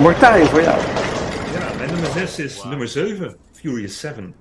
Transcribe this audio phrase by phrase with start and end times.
[0.00, 0.80] Martijn, voor jou.
[1.52, 4.34] Ja, mijn nummer 6 is nummer 7, Furious 7.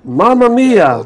[0.00, 1.04] Mamma mia.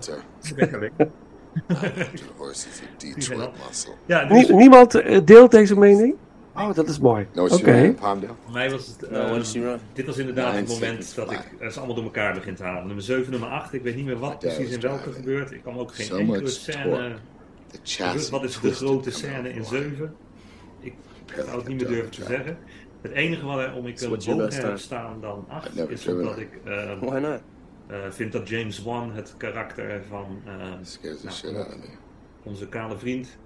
[4.06, 6.14] Ja, is, niemand eh, deelt deze mening?
[6.54, 7.26] Oh, dat is mooi.
[7.32, 7.94] No Oké.
[8.00, 8.32] Palmdale?
[8.44, 9.10] voor mij was het...
[9.10, 9.78] No, eh, when she run?
[9.92, 12.62] dit was inderdaad het moment seconds dat ik eh, ze allemaal door elkaar begin te
[12.62, 12.86] halen.
[12.86, 15.50] Nummer 7, nummer 8, ik weet niet meer wat precies in welke gebeurt.
[15.50, 17.16] Ik kan ook geen So enkele scène...
[18.30, 19.90] Wat is de grote scène in the wire.
[19.96, 20.14] 7?
[21.36, 22.58] Ik zou het niet meer durven te zeggen.
[23.02, 26.48] Het enige waarom ik hoger best heb staan dan 8 I've never is omdat ik
[26.64, 27.40] eh, not?
[27.86, 30.52] eh, vind dat James Wan het karakter van eh,
[31.18, 31.88] the Nou, shit out of me.
[32.42, 33.38] onze kale vriend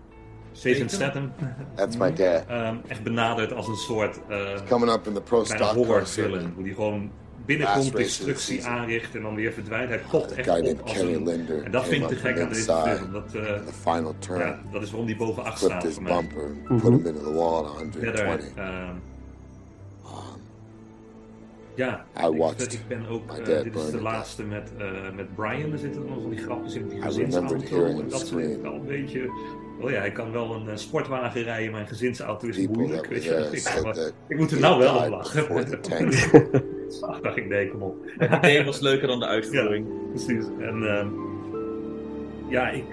[0.52, 1.32] Jason Statham
[1.76, 2.44] That's my dad.
[2.48, 6.06] ehm, echt benadert als een soort eh Coming up in the pro stock horrorfilm.
[6.30, 6.54] circuit.
[6.54, 7.10] Hoe die gewoon
[7.46, 9.88] binnenkomt, destructie aanricht en dan weer verdwijnt.
[9.88, 11.28] Hij A echt op als een...
[11.64, 13.12] En dat vind ik te gek aan deze film.
[13.12, 15.92] Dat, eh, In the final turn, ja, dat is waarom die boven 8 flipped staat
[15.94, 16.12] voor mij.
[16.12, 18.48] bumper and put him into the wall at Verder, 120.
[18.56, 18.90] ehm,
[20.04, 20.30] Um,
[21.74, 22.04] ja,
[22.58, 25.72] ik, ik ben ook, eh, dit is de laatste met, eh, met Brian.
[25.72, 27.84] Er zitten nog van die grapjes in die gezinsauto.
[27.84, 28.62] En dat soort scream.
[28.62, 29.30] wel een beetje...
[29.80, 33.06] Oh ja, hij kan wel een sportwagen rijden, mijn gezinsauto is people moeilijk.
[33.06, 35.46] Weet je, ik, maar- ik moet er nou wel died lachen.
[37.10, 37.96] Ach, dacht ik, nee, kom op.
[38.18, 39.86] Het idee was leuker dan de uitvoering.
[40.08, 40.44] Precies.
[40.60, 41.08] En ehm,
[42.48, 42.84] ja, ik,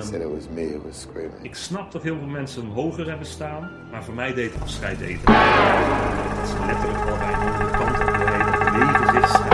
[0.00, 1.42] said it was me who was screaming.
[1.42, 4.62] ik snap dat heel veel mensen hem hoger hebben staan, maar voor mij deed het
[4.62, 5.24] afscheid eten.
[5.24, 9.46] Dat ze letterlijk wel bij een andere kant op de hele leven zich.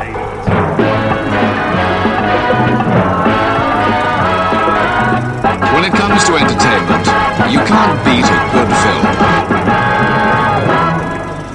[5.72, 7.06] When it comes to entertainment,
[7.52, 9.14] you can't beat a good film.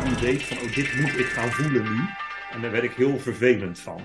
[0.10, 2.29] continu deed van, oh, dit moet ik gaan voelen nu.
[2.52, 4.02] En daar werd ik heel vervelend van.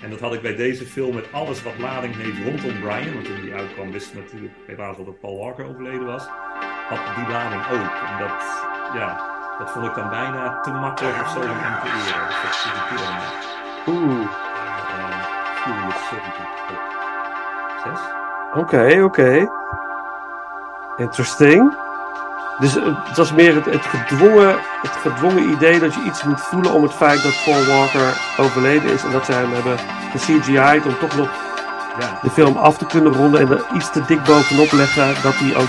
[0.00, 3.12] En dat had ik bij deze film met alles wat lading heeft rondom Brian.
[3.14, 6.26] Want toen die uitkwam wist natuurlijk helaas wel dat Paul Walker overleden was.
[6.88, 7.94] Had die lading ook.
[8.08, 8.42] En dat,
[8.94, 9.08] ja,
[9.58, 12.26] dat vond ik dan bijna te makkelijk of zo om hem te eren.
[12.26, 13.52] Dus dat irriteerde me.
[13.86, 14.28] Oeh.
[15.64, 16.22] 7.
[17.84, 18.00] 6?
[18.54, 19.46] Oké, oké.
[20.96, 21.83] Interesting.
[22.58, 26.40] Dus eh, het was meer het, het, gedwongen, het gedwongen idee dat je iets moet
[26.40, 29.04] voelen om het feit dat Paul Walker overleden is.
[29.04, 29.76] En dat ze hem hebben
[30.16, 31.28] CGI'd om toch nog
[31.98, 32.18] Ja.
[32.22, 35.56] de film af te kunnen ronden en er iets te dik bovenop leggen dat hij
[35.56, 35.68] ook...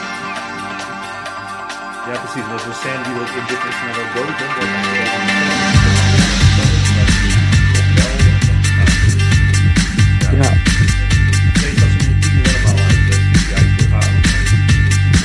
[2.12, 2.50] ja, precies.
[2.50, 4.38] Dat is een scène die ook in dit is wel dood.
[4.38, 4.45] hè.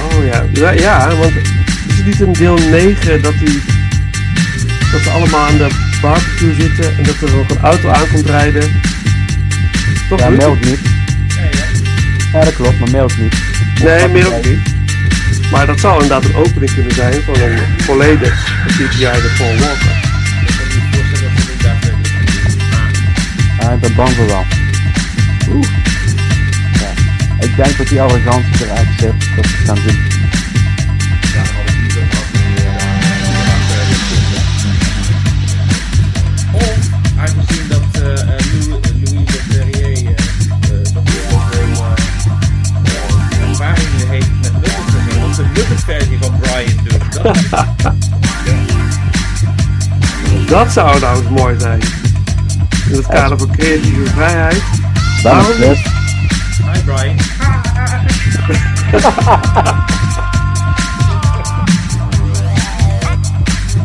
[0.03, 1.33] Oh ja, ja, ja want
[2.11, 3.63] niet in deel 9 dat die
[4.93, 5.69] dat ze allemaal aan de
[6.01, 8.81] barbecue zitten en dat er nog een auto aankomt rijden?
[10.09, 10.79] Toch Ja, melk niet.
[12.33, 13.35] Ja, dat klopt, maar melk niet.
[13.83, 14.59] Nee, meer ook niet.
[15.51, 19.05] Maar dat zou inderdaad een opening kunnen zijn van een volledig CGI
[19.39, 19.97] Paul Walker.
[20.41, 22.09] Ik kan me niet voorstellen dat ze dit daadwerkelijk
[22.71, 23.61] gaan doen.
[23.61, 24.45] Ja, ik ben bang voor wel.
[25.49, 25.69] Oeh.
[26.73, 26.91] Ja.
[27.47, 30.10] Ik denk dat die arrogantie eruit zit, dat ze gaan doen.
[50.51, 51.81] Dat, zou nou eens mooi zijn.
[52.89, 54.63] In het kader van creatieve vrijheid.
[55.23, 55.79] Dan Waarom is
[56.73, 57.17] hi Brian.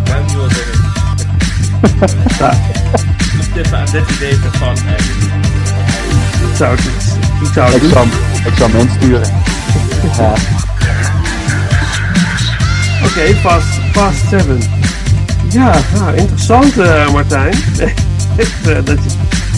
[0.03, 0.47] Duim nu al.
[3.53, 6.85] Tippen aan dit idee van Ik zou het,
[7.41, 8.11] ik zou het Ik zal, hem-
[8.45, 9.27] ik zal hem insturen.
[13.05, 14.59] Oké, Fast, Fast 7.
[15.55, 17.53] Ja, nou, interessant eh, Martijn.
[18.37, 19.17] Eh, dat, je-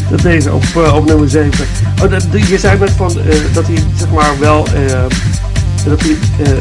[0.09, 1.65] dat deze op, eh, op nummer 7.
[2.03, 5.03] Oh, dat, je zei net van, eh, dat hij zeg maar wel eh,
[5.85, 6.51] dat hij eh,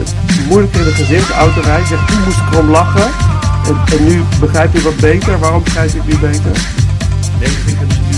[0.48, 1.88] moeilijk in de gezinsauto rijdt.
[1.88, 3.06] Zegt, toen moest ik erom lachen.
[3.66, 5.38] En, en nu begrijp je wat beter.
[5.38, 6.50] Waarom begrijp je het nu beter?
[7.38, 8.16] Nee, ik vind het nu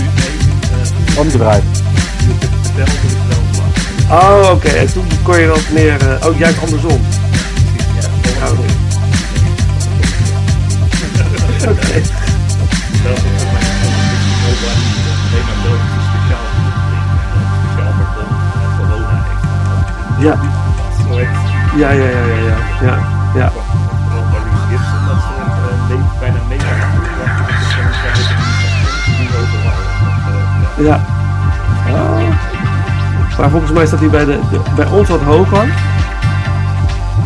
[1.17, 1.63] even uh, het.
[4.09, 4.67] Oh, oké.
[4.67, 5.97] En toen kon je dat meer...
[6.19, 6.99] eh, oh, juist andersom.
[7.99, 8.07] Ja,
[8.45, 8.88] Oh, oké.
[11.69, 11.75] Ja.
[21.77, 22.97] Ja, ja, ja, ja, ja.
[23.35, 23.51] Ja.
[23.51, 26.65] Vooral bij eh, bijna eh, ja.
[30.83, 30.99] Ja.
[31.89, 32.29] Oh.
[33.37, 34.39] Maar volgens mij staat hij bij, de,
[34.75, 35.63] bij ons wat hoger.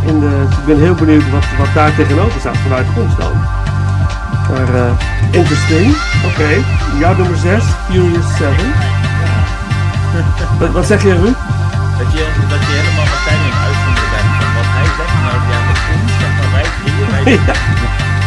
[0.05, 3.62] in de, ik ben heel benieuwd wat daar tegenover staat vanuit ons dan.
[4.49, 4.91] Maar eh
[5.31, 5.95] interesting.
[6.25, 6.49] Oké,
[6.99, 8.53] jouw nummer 6, Furious 7.
[10.59, 11.35] Wat, wat zeg je Ruud?
[11.97, 15.15] Dat je, dat je helemaal Martijn aan het uitvoeren bent van wat hij zegt.
[15.25, 17.55] Nou ja, dat komt, zeg wij drieën, wij Ja.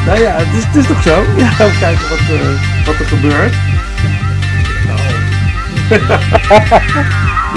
[0.07, 1.25] Nou ja, het is, het is toch zo?
[1.43, 3.55] Ja, we kijken wat, eh, wat er gebeurt.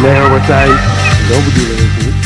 [0.02, 0.76] Nee hoor, Martijn.
[1.30, 2.18] Zo bedoelen we het niet.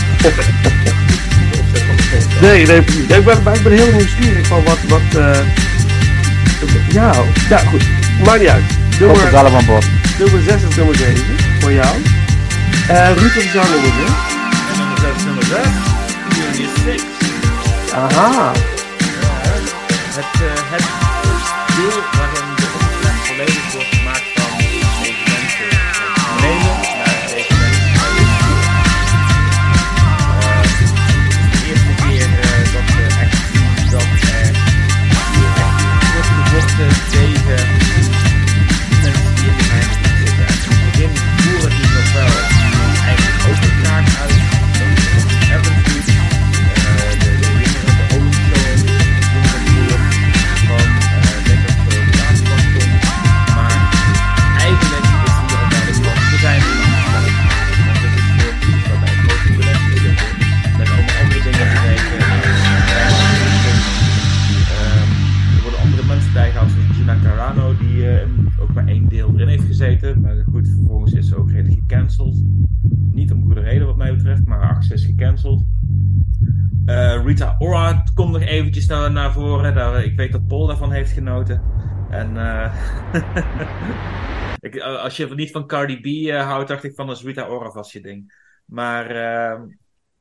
[2.42, 5.38] Nee, nee, nee, ik, ben, ik ben heel nieuwsgierig van wat, wat, eh,
[6.94, 7.12] ja,
[7.50, 7.84] ja, goed,
[8.26, 8.64] maakt niet uit.
[9.00, 9.84] Komt er Nummer,
[10.20, 11.24] nummer 6 is nummer 7,
[11.60, 11.96] voor jou.
[12.88, 14.12] Eh Ruud, wat is jouw nummer 6?
[14.72, 15.58] En nummer 6, nummer 6.
[16.30, 17.02] Furious 6.
[17.94, 18.52] Aha,
[20.14, 20.63] Het, eh, het
[82.14, 82.74] En eh,
[84.60, 87.48] ik, eh, als je niet van Cardi B eh, houdt, dacht ik van is Rita
[87.48, 88.34] Ora vast je ding.
[88.66, 89.62] Maar eh,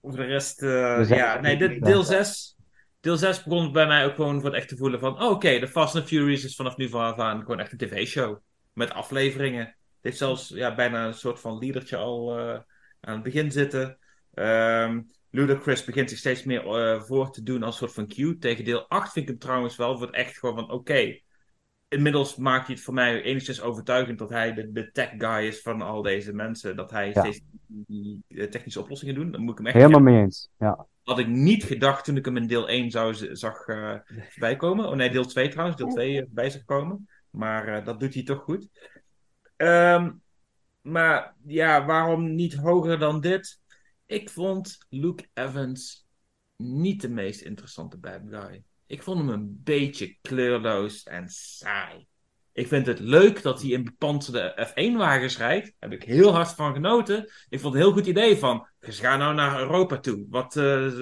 [0.02, 0.60] voor de rest,
[1.08, 2.56] ja, nee, deel 6.
[3.00, 5.58] Deel 6 begon bij mij ook gewoon voor het echt te voelen van, oh, oké,
[5.58, 8.38] de Fast and Furious is vanaf nu vanaf aan gewoon echt een tv-show.
[8.72, 9.66] Met afleveringen.
[9.66, 12.38] Het heeft zelfs ja, bijna een soort van leadertje al
[13.00, 13.98] aan het begin zitten.
[14.34, 15.00] Ehm
[15.30, 18.40] Ludacris begint zich steeds meer voor te doen als soort van Q.
[18.40, 21.20] Tegen deel 8 vind ik hem trouwens wel voor het echt gewoon van oké.
[21.92, 25.60] Inmiddels maakt hij het voor mij enigszins overtuigend dat hij de, de tech guy is
[25.60, 26.76] van al deze mensen.
[26.76, 27.20] Dat hij Ja.
[27.20, 29.32] steeds die eh, technische oplossingen doet.
[29.32, 30.50] Dan moet ik hem echt Helemaal mee eens.
[30.58, 30.86] Ja.
[31.02, 34.88] had ik niet gedacht toen ik hem in deel 1 zou, zag eh voorbij komen.
[34.88, 35.76] Oh nee, deel 2 trouwens.
[35.78, 37.08] Deel 2 eh, bij zag komen.
[37.30, 38.68] Maar eh, dat doet hij toch goed.
[39.56, 40.10] Ehm,
[40.82, 43.60] maar ja, waarom niet hoger dan dit?
[44.06, 46.06] Ik vond Luke Evans
[46.56, 48.62] niet de meest interessante bad guy.
[48.92, 52.06] Ik vond hem een beetje kleurloos en saai.
[52.52, 55.64] Ik vind het leuk dat hij in bepanserde F1-wagens rijdt.
[55.64, 57.24] Daar heb ik heel hard van genoten.
[57.48, 58.68] Ik vond het een heel goed idee van.
[58.78, 60.26] Dus ga nou naar Europa toe.
[60.28, 60.92] Wat, eh,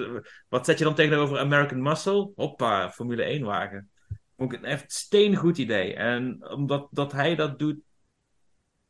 [0.49, 2.31] wat zet je dan tegenover American Muscle?
[2.35, 3.89] Hoppa, Formule 1-wagen.
[4.37, 5.95] Vond ik een echt steengoed idee.
[5.95, 7.79] En omdat dat hij dat doet,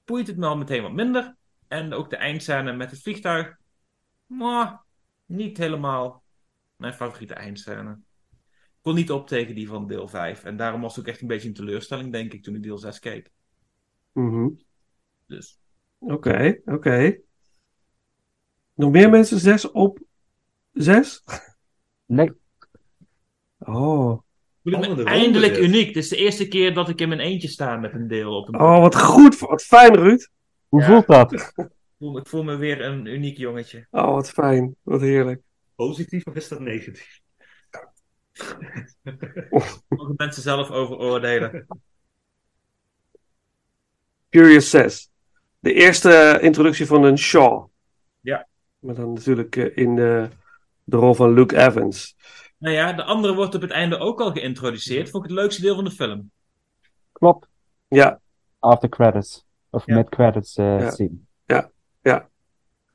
[0.06, 1.36] boeit het me al meteen wat minder.
[1.68, 3.56] En ook de eindscène met het vliegtuig.
[4.26, 4.78] Mwah,
[5.26, 6.24] niet helemaal
[6.76, 8.00] mijn favoriete eindscène.
[8.82, 10.44] Ik kon niet op tegen die van deel 5.
[10.44, 12.78] En daarom was het ook echt een beetje een teleurstelling, denk ik, toen ik deel
[12.78, 13.32] 6 keek.
[14.12, 14.48] Mhm.
[15.28, 15.60] Dus
[16.00, 17.18] Oké, oké.
[18.74, 20.00] Nog meer mensen 6 op
[20.72, 21.24] 6?
[22.06, 22.32] Nee,
[23.60, 24.20] Oh.
[25.04, 25.88] Eindelijk uniek.
[25.88, 28.48] Dit is de eerste keer dat ik in mijn eentje sta met een deel op
[28.48, 30.30] een oh, wat goed, wat fijn Ruud.
[30.68, 30.88] hoe Ja.
[30.88, 31.32] voelt dat?
[31.32, 33.88] Ik voel, ik voel me weer een uniek jongetje.
[33.92, 35.42] Oh, wat fijn, wat heerlijk.
[35.76, 37.20] Positief of is dat negatief?
[39.90, 41.68] Mogen mensen zelf over oordelen.
[44.30, 45.10] Furious 6.
[45.60, 47.68] De eerste introductie van een Shaw.
[48.20, 48.48] Ja.
[48.80, 50.30] Maar dan natuurlijk eh, in de,
[50.84, 52.16] de rol van Luke Evans.
[52.58, 55.10] Nou ja, de andere wordt op het einde ook al geïntroduceerd.
[55.10, 56.32] Vond ik het leukste deel van de film.
[57.12, 57.48] Klopt.
[57.88, 58.20] Ja,
[58.60, 59.46] After credits.
[59.70, 59.96] Of Ja.
[59.96, 60.90] mid credits eh Ja.
[60.90, 61.18] scene.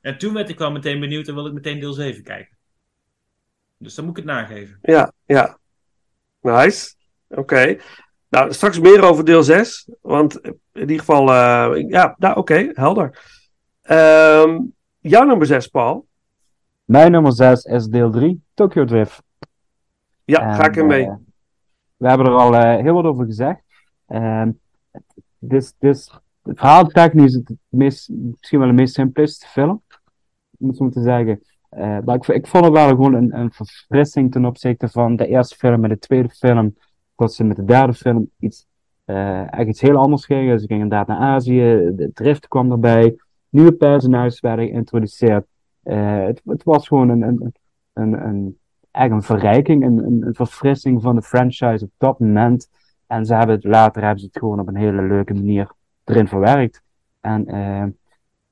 [0.01, 2.56] En toen werd ik wel meteen benieuwd en wilde ik meteen deel 7 kijken.
[3.77, 4.77] Dus dan moet ik het nageven.
[4.81, 5.57] ja, ja.
[6.41, 6.95] Nice.
[7.27, 7.77] Oké.
[8.29, 9.89] Nou, straks meer over deel 6.
[10.01, 13.35] Want in ieder geval, eh, ja, nou oké, helder.
[13.81, 14.59] Ehm,
[14.99, 16.07] jouw nummer 6, Paul.
[16.85, 19.23] Mijn nummer 6 is deel 3, Tokyo Drift.
[20.25, 21.05] Ja, En, ga ik er mee.
[21.05, 21.15] eh,
[21.97, 23.59] we hebben er al eh, heel wat over gezegd.
[24.07, 24.51] Ehm,
[25.39, 26.11] dus, dus
[26.43, 29.83] het verhaal technisch het meest, misschien wel de meest simplistische film.
[30.59, 31.41] Om het zo te zeggen.
[31.69, 35.55] Eh, maar ik, vond het wel gewoon een, een verfrissing ten opzichte van de eerste
[35.55, 36.75] film en de tweede film.
[37.15, 38.65] Dat ze met de derde film iets,
[39.05, 40.59] eh echt iets heel anders gingen.
[40.59, 43.15] Ze gingen inderdaad naar Azië, de drift kwam erbij.
[43.49, 45.45] Nieuwe personages werden geïntroduceerd.
[45.83, 47.53] Eh, het, was gewoon een, een,
[47.93, 48.57] een, een
[48.91, 52.69] een verrijking, een, een, verfrissing van de franchise op dat moment.
[53.07, 55.71] En ze hebben het, later hebben ze het gewoon op een hele leuke manier
[56.03, 56.81] erin verwerkt.
[57.21, 57.45] En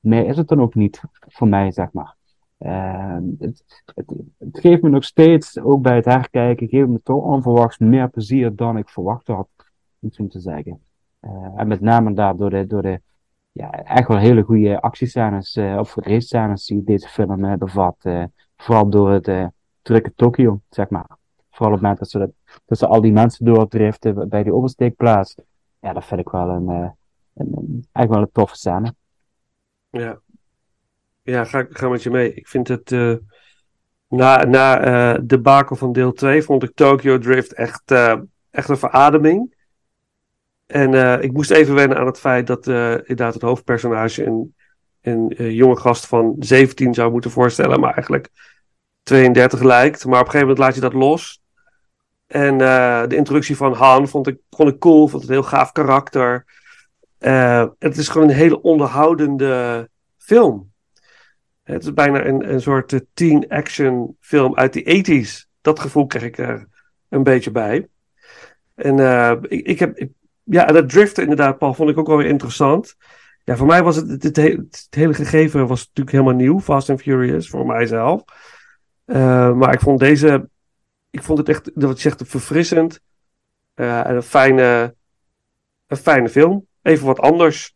[0.00, 2.16] meer is het dan ook niet voor mij, zeg maar.
[2.58, 7.78] Eh, het, het, geeft me nog steeds, ook bij het herkijken, geeft me toch onverwachts
[7.78, 9.48] meer plezier dan ik verwacht had,
[9.98, 10.80] om zo te zeggen.
[11.20, 13.00] Eh, en met name daar door de, door de
[13.52, 17.96] ja, echt wel hele goede actiescènes, eh, of race die deze film eh, bevat.
[18.56, 19.50] vooral door het
[19.82, 21.06] drukke Tokio, zeg maar.
[21.50, 22.32] Vooral op het moment
[22.66, 25.34] dat ze, al die mensen doordriften bij die oversteekplaats.
[25.80, 26.92] Ja, dat vind ik wel een, een,
[27.34, 28.94] een- echt wel een toffe scène.
[29.90, 30.20] Ja,
[31.26, 32.34] ja ga, ga met je mee.
[32.34, 32.92] Ik vind het.
[32.92, 33.14] eh,
[34.08, 38.14] na na eh, de bakel van deel 2 vond ik Tokyo Drift echt, eh,
[38.50, 39.54] echt een verademing.
[40.66, 44.54] En ik moest even wennen aan het feit dat inderdaad het hoofdpersonage een,
[45.00, 48.28] een jonge gast van 17 zou moeten voorstellen, maar eigenlijk
[49.02, 50.04] 32 lijkt.
[50.04, 51.42] Maar op een gegeven moment laat je dat los.
[52.26, 52.58] En
[53.08, 56.44] de introductie van Han vond ik, vond ik cool, vond het een heel gaaf karakter.
[57.78, 60.72] Het is gewoon een hele onderhoudende film.
[61.66, 65.50] Het is bijna een, een soort eh, teen action film uit de 80s.
[65.60, 66.68] Dat gevoel krijg ik er
[67.08, 67.88] een beetje bij.
[68.74, 70.08] En eh, ik, ik heb,
[70.42, 72.96] ja, dat driften inderdaad, Paul, vond ik ook wel weer interessant.
[73.44, 76.60] Ja, voor mij was het, het, het, he- het hele gegeven was natuurlijk helemaal nieuw,
[76.60, 78.22] Fast and Furious, voor mijzelf.
[79.04, 80.48] Eh, maar ik vond deze,
[81.10, 83.00] ik vond het echt, wat je zegt, verfrissend.
[83.74, 84.94] En een fijne,
[85.86, 86.66] een fijne film.
[86.82, 87.75] Even wat anders.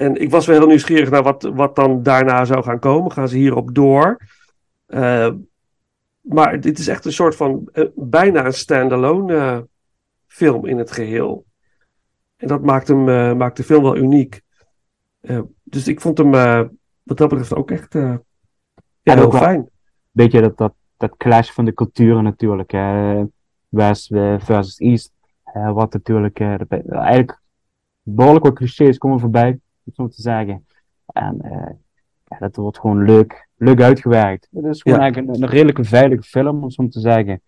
[0.00, 3.12] En ik was wel heel nieuwsgierig naar wat, wat dan daarna zou gaan komen.
[3.12, 4.20] Gaan ze hierop door?
[4.86, 5.32] Eh,
[6.20, 9.58] maar dit is echt een soort van eh, bijna een standalone eh,
[10.26, 11.44] film in het geheel.
[12.36, 13.04] En dat maakt, hem,
[13.36, 14.40] maakt de film wel uniek.
[15.62, 16.30] Dus ik vond hem
[17.02, 18.20] wat dat betreft ook echt ja,
[19.02, 19.70] heel ook fijn.
[20.10, 22.70] Beetje dat, dat, dat clash van de culturen natuurlijk.
[22.70, 23.24] Hè.
[23.68, 24.06] West
[24.38, 25.12] versus East.
[25.52, 27.40] wat natuurlijk eigenlijk
[28.02, 29.60] behoorlijk wat clichés komen voorbij,
[29.96, 30.66] het zo te zeggen.
[31.06, 31.72] En eh,
[32.24, 34.48] ja, dat wordt gewoon leuk, leuk uitgewerkt.
[34.52, 35.04] Het is gewoon Ja.
[35.04, 37.42] eigenlijk een, een redelijke veilige film, om het zo te zeggen.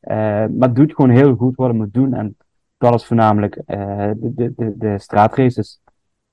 [0.00, 2.14] Eh, maar het doet gewoon heel goed wat het moet doen.
[2.14, 2.36] En
[2.78, 5.80] dat is voornamelijk eh, de, de, de, de straatraces.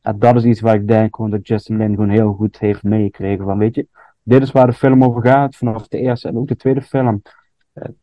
[0.02, 2.84] En dat is iets waar ik denk gewoon dat Justin Lin gewoon heel goed heeft
[2.84, 3.46] meegekregen.
[3.46, 3.88] Van weet je,
[4.24, 7.22] dit is waar de film over gaat, vanaf de eerste en ook de tweede film.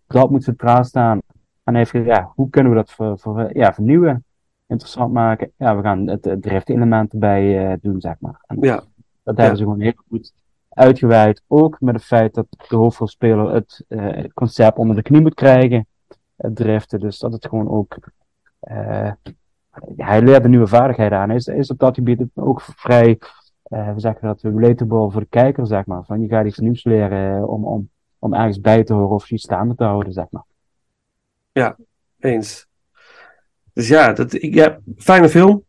[0.07, 1.19] Dat moet centraal staan.
[1.65, 4.25] En hij heeft gezegd, ja, hoe kunnen we dat ver, ver- ja, vernieuwen?
[4.73, 5.53] Interessant maken.
[5.57, 8.41] Ja, we gaan het, het drift-element erbij eh, doen, zeg maar.
[8.47, 8.83] En Ja.
[9.23, 10.33] dat hebben ze gewoon heel goed
[10.69, 11.43] uitgewerkt.
[11.47, 15.87] Ook met het feit dat de hoofdrolspeler het eh, concept onder de knie moet krijgen.
[16.37, 17.01] Het driften.
[17.01, 17.97] Dus dat het gewoon ook.
[18.61, 19.13] eh,
[19.97, 21.29] hij leert een nieuwe vaardigheid aan.
[21.29, 23.19] Hij is, is op dat gebied ook vrij.
[23.63, 26.05] we zeggen dat relatable voor de kijker, zeg maar.
[26.05, 29.39] Van je gaat iets nieuws leren om, om, om ergens bij te horen of je
[29.39, 30.45] staande te houden, zeg maar.
[32.19, 32.67] Eens.
[33.73, 35.65] Dus ja, dat, ja fijne film.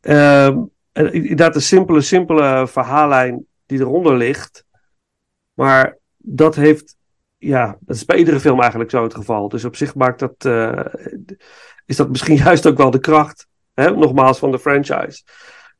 [0.00, 0.58] Ehm,
[0.92, 4.64] en inderdaad, een simpele, simpele verhaallijn die eronder ligt.
[5.54, 6.96] Maar dat heeft,
[7.38, 9.48] ja, dat is bij iedere film eigenlijk zo het geval.
[9.48, 10.84] Dus op zich maakt dat, eh,
[11.86, 15.22] is dat misschien juist ook wel de kracht, hè, nogmaals, van de franchise.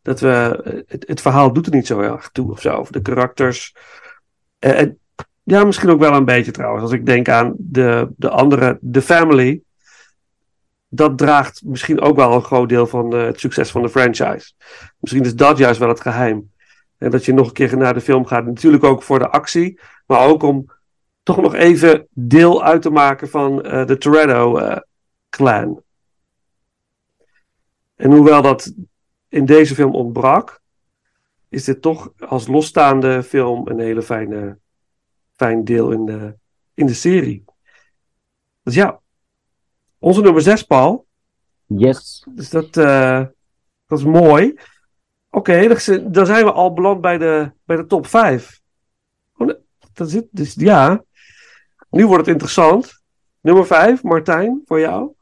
[0.03, 2.77] Dat we, het, het verhaal doet er niet zo erg toe of zo.
[2.77, 3.75] Of de karakters.
[4.59, 4.99] En
[5.43, 6.83] ja, misschien ook wel een beetje trouwens.
[6.83, 9.63] Als ik denk aan de, de andere, The Family
[10.95, 14.53] dat draagt misschien ook wel een groot deel van eh, het succes van de franchise.
[14.99, 16.53] Misschien is dat juist wel het geheim.
[16.99, 18.45] En dat je nog een keer naar de film gaat.
[18.45, 19.81] Natuurlijk ook voor de actie.
[20.07, 20.71] Maar ook om
[21.23, 25.83] toch nog even deel uit te maken van eh, de Toretto-clan.
[27.97, 28.75] en hoewel dat
[29.29, 30.63] in deze film ontbrak.
[31.49, 34.59] Is dit toch als losstaande film een hele fijne,
[35.33, 36.35] fijn deel in de,
[36.75, 37.45] in de serie.
[38.63, 39.01] Dus ja,
[40.05, 41.07] onze nummer 6, Paul.
[41.67, 42.27] Yes.
[42.31, 43.25] Dus dat, eh,
[43.87, 44.55] dat is mooi.
[45.31, 48.61] Oké, dan, zi- dan zijn we al beland bij de, bij de top 5.
[49.37, 49.57] Oh, nee,
[49.93, 51.05] dat zit, dus ja.
[51.91, 53.03] Nu wordt het interessant.
[53.41, 55.13] Nummer 5, Martijn, voor jou.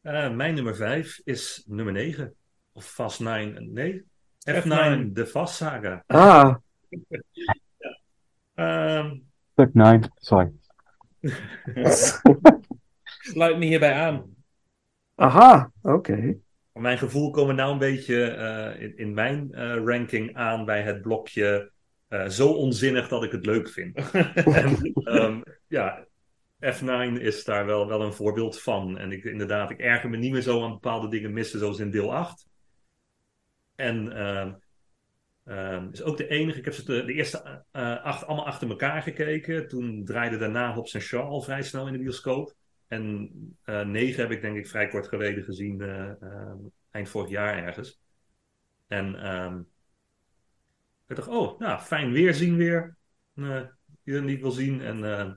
[0.00, 2.34] Eh, mijn nummer 5 is nummer 9.
[2.72, 3.72] Of Fast 9.
[3.72, 4.04] Nee,
[4.50, 5.12] F9, F9.
[5.12, 6.04] de Fast Saga.
[6.06, 6.54] Ah,
[8.54, 9.16] Ehm,
[9.52, 10.52] Stuk 9, sorry.
[13.32, 14.34] Sluit me hierbij aan.
[15.14, 16.36] aha, oké.
[16.72, 21.02] mijn gevoel komen nou een beetje eh, in, in mijn eh, ranking aan bij het
[21.02, 21.72] blokje
[22.08, 24.10] eh, zo onzinnig dat ik het leuk vind.
[24.62, 26.06] en, ehm, ja,
[26.64, 28.98] F9 is daar wel, wel een voorbeeld van.
[28.98, 31.90] En ik, inderdaad, ik erger me niet meer zo aan bepaalde dingen missen, zoals in
[31.90, 32.46] deel 8.
[33.74, 34.52] En ehm,
[35.46, 36.58] Ehm, is ook de enige.
[36.58, 37.64] Ik heb ze de, de eerste
[38.02, 39.68] acht allemaal achter elkaar gekeken.
[39.68, 42.54] Toen draaide daarna Hobbs en Shaw al vrij snel in de bioscoop.
[42.88, 43.30] En
[43.62, 46.58] eh, negen heb ik denk ik vrij kort geleden gezien, eh, ehm,
[46.90, 48.00] eind vorig jaar ergens.
[48.86, 49.58] En ehm,
[51.06, 52.96] ik dacht, oh, nou, fijn weerzien weer.
[53.34, 53.60] Uh,
[54.02, 54.80] die niet wil zien.
[54.80, 55.34] En ehm,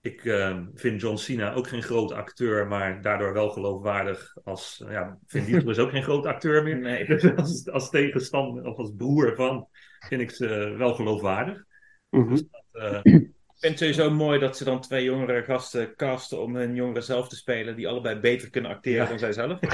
[0.00, 4.82] ik ehm, vind John Cena ook geen groot acteur, maar daardoor wel geloofwaardig als...
[4.84, 6.78] uh, ja, Vin Diesel is ook geen groot acteur meer.
[6.84, 7.06] Nee.
[7.06, 11.64] Dus als, als tegenstander of als broer van vind ik ze wel geloofwaardig.
[12.10, 13.30] Dus dat, eh, Ik
[13.64, 17.28] vind het sowieso mooi dat ze dan twee jongere gasten casten om hun jongeren zelf
[17.28, 19.08] te spelen, die allebei beter kunnen acteren Ja.
[19.08, 19.60] dan zijzelf.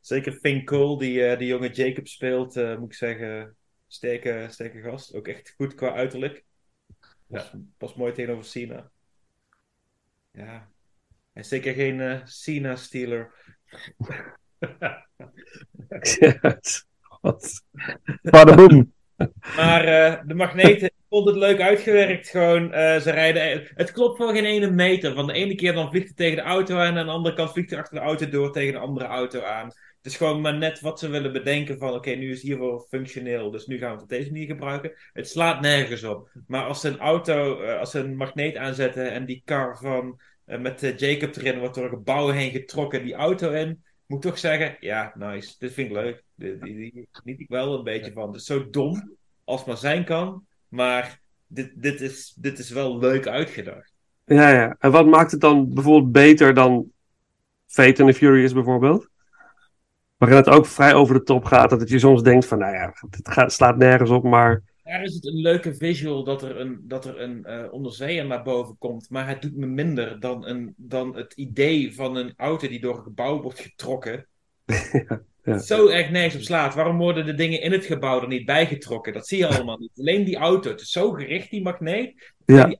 [0.00, 3.56] Zeker Finn Cole, die eh, de jonge Jacob speelt, eh, moet ik zeggen,
[3.86, 5.14] sterke, sterke gast.
[5.14, 6.44] Ook echt goed qua uiterlijk.
[7.26, 8.90] Pas, pas mooi tegenover Cena.
[10.30, 10.70] Ja.
[11.32, 13.32] Hij is zeker geen eh Cena-stealer.
[17.20, 17.62] Wat?
[18.22, 18.94] Padaboom.
[19.56, 22.28] Maar eh, de magneten, ik vond het leuk uitgewerkt.
[22.28, 23.68] Gewoon, eh, ze rijden.
[23.74, 25.14] Het klopt voor geen ene meter.
[25.14, 26.86] Van de ene keer dan vliegt het tegen de auto aan.
[26.86, 29.42] En aan de andere kant vliegt het achter de auto door tegen de andere auto
[29.42, 29.66] aan.
[29.66, 31.78] Het is gewoon maar net wat ze willen bedenken.
[31.78, 33.50] Van oké, nu is het hiervoor functioneel.
[33.50, 34.92] Dus nu gaan we het op deze manier gebruiken.
[35.12, 36.30] Het slaat nergens op.
[36.46, 39.12] Maar als ze een auto, eh, als een magneet aanzetten.
[39.12, 40.20] En die car van.
[40.46, 43.04] met Jacob erin wordt door een gebouw heen getrokken.
[43.04, 43.84] Die auto in.
[44.06, 45.54] Moet toch zeggen, ja, nice.
[45.58, 46.24] Dit vind ik leuk.
[47.12, 48.26] Geniet ik wel een beetje van.
[48.26, 50.46] Het is zo dom als maar zijn kan.
[50.68, 53.92] Maar dit, dit, is, dit is wel leuk uitgedacht.
[54.24, 54.76] Ja, ja.
[54.78, 56.90] En wat maakt het dan bijvoorbeeld beter dan
[57.66, 59.08] Fate and the Furious bijvoorbeeld?
[60.16, 61.70] Waarin het ook vrij over de top gaat.
[61.70, 64.62] Dat je soms denkt van, nou ja, het slaat nergens op, maar...
[64.86, 68.42] Daar is het een leuke visual dat er een, dat er een eh, onderzeeër naar
[68.42, 69.10] boven komt.
[69.10, 72.96] Maar het doet me minder dan, een, dan het idee van een auto die door
[72.96, 74.26] een gebouw wordt getrokken.
[75.44, 75.58] ja.
[75.58, 76.74] Zo erg nergens op slaat.
[76.74, 79.12] Waarom worden de dingen in het gebouw er niet bijgetrokken?
[79.12, 79.90] Dat zie je allemaal niet.
[79.96, 80.70] Alleen die auto.
[80.70, 82.34] Het is zo gericht, die magneet.
[82.44, 82.64] Ja.
[82.66, 82.78] Die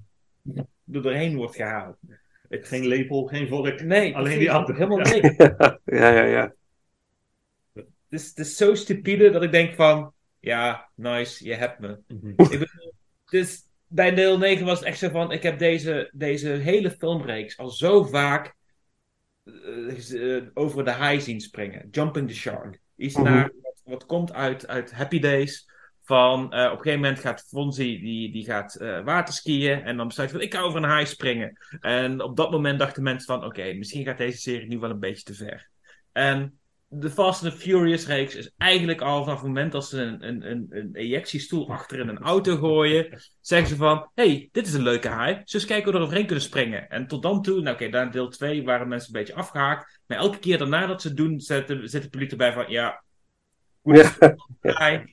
[0.93, 1.97] er doorheen wordt gehaald.
[2.49, 3.83] geen lepel, geen vork.
[3.83, 4.73] Nee, Alleen die auto.
[4.75, 5.13] Helemaal Ja.
[5.15, 5.37] niks.
[6.01, 6.55] ja, ja, ja.
[7.73, 10.15] Het is, het is zo stupide dat ik denk van...
[10.47, 11.99] Ja, nice, je hebt me.
[12.09, 12.29] Mhm.
[12.29, 12.93] Ik bedoel,
[13.31, 15.33] dus bij deel 9 was het echt zo van...
[15.33, 18.55] Ik heb deze, deze hele filmreeks al zo vaak
[19.45, 21.89] eh, eh, over de haai zien springen.
[21.91, 22.81] Jumping the Shark.
[22.97, 23.25] Iets Mhm.
[23.25, 25.71] naar, wat, wat komt uit, uit Happy Days.
[26.03, 29.83] Van eh, op een gegeven moment gaat Fonzie die, die gaat waterskiën.
[29.83, 31.59] En dan besluit van ik ga over een haai springen.
[31.81, 35.01] En op dat moment dachten mensen van oké, misschien gaat deze serie nu wel een
[35.01, 35.69] beetje te ver.
[36.13, 40.01] En de Fast and the Furious reeks is eigenlijk al vanaf het moment dat ze
[40.01, 44.67] een, een, een, een ejectiestoel achter in een auto gooien, zeggen ze van, hey, dit
[44.67, 46.89] is een leuke haai, eens kijken hoe we er overheen kunnen springen.
[46.89, 50.01] En tot dan toe, nou oké, daar in deel 2 waren mensen een beetje afgehaakt,
[50.07, 52.65] maar elke keer daarna dat ze het doen, zit de, zit het publiek erbij van,
[52.69, 53.03] ja,
[53.83, 54.13] Ja.
[54.61, 55.13] haai,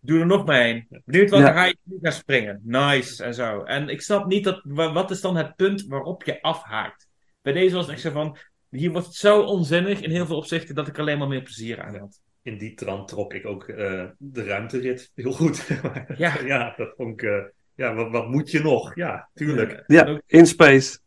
[0.00, 0.86] doe er nog maar één.
[1.04, 1.52] Benieuwd welke Ja.
[1.52, 2.60] haai je nu gaat springen.
[2.64, 3.62] Nice, en zo.
[3.62, 7.08] En ik snap niet, dat, wa- wat is dan het punt waarop je afhaakt?
[7.42, 8.36] Bij deze was het echt zo van,
[8.70, 11.82] hier wordt het zo onzinnig in heel veel opzichten dat ik alleen maar meer plezier
[11.82, 12.20] aan had.
[12.42, 15.68] In die trant trok ik ook eh, de ruimterit heel goed.
[16.16, 16.40] Ja.
[16.44, 17.28] ja, dat vond ik...
[17.28, 18.94] eh, ja, wat, wat moet je nog?
[18.94, 19.72] Ja, tuurlijk.
[19.72, 20.98] En Ja, ook, in space.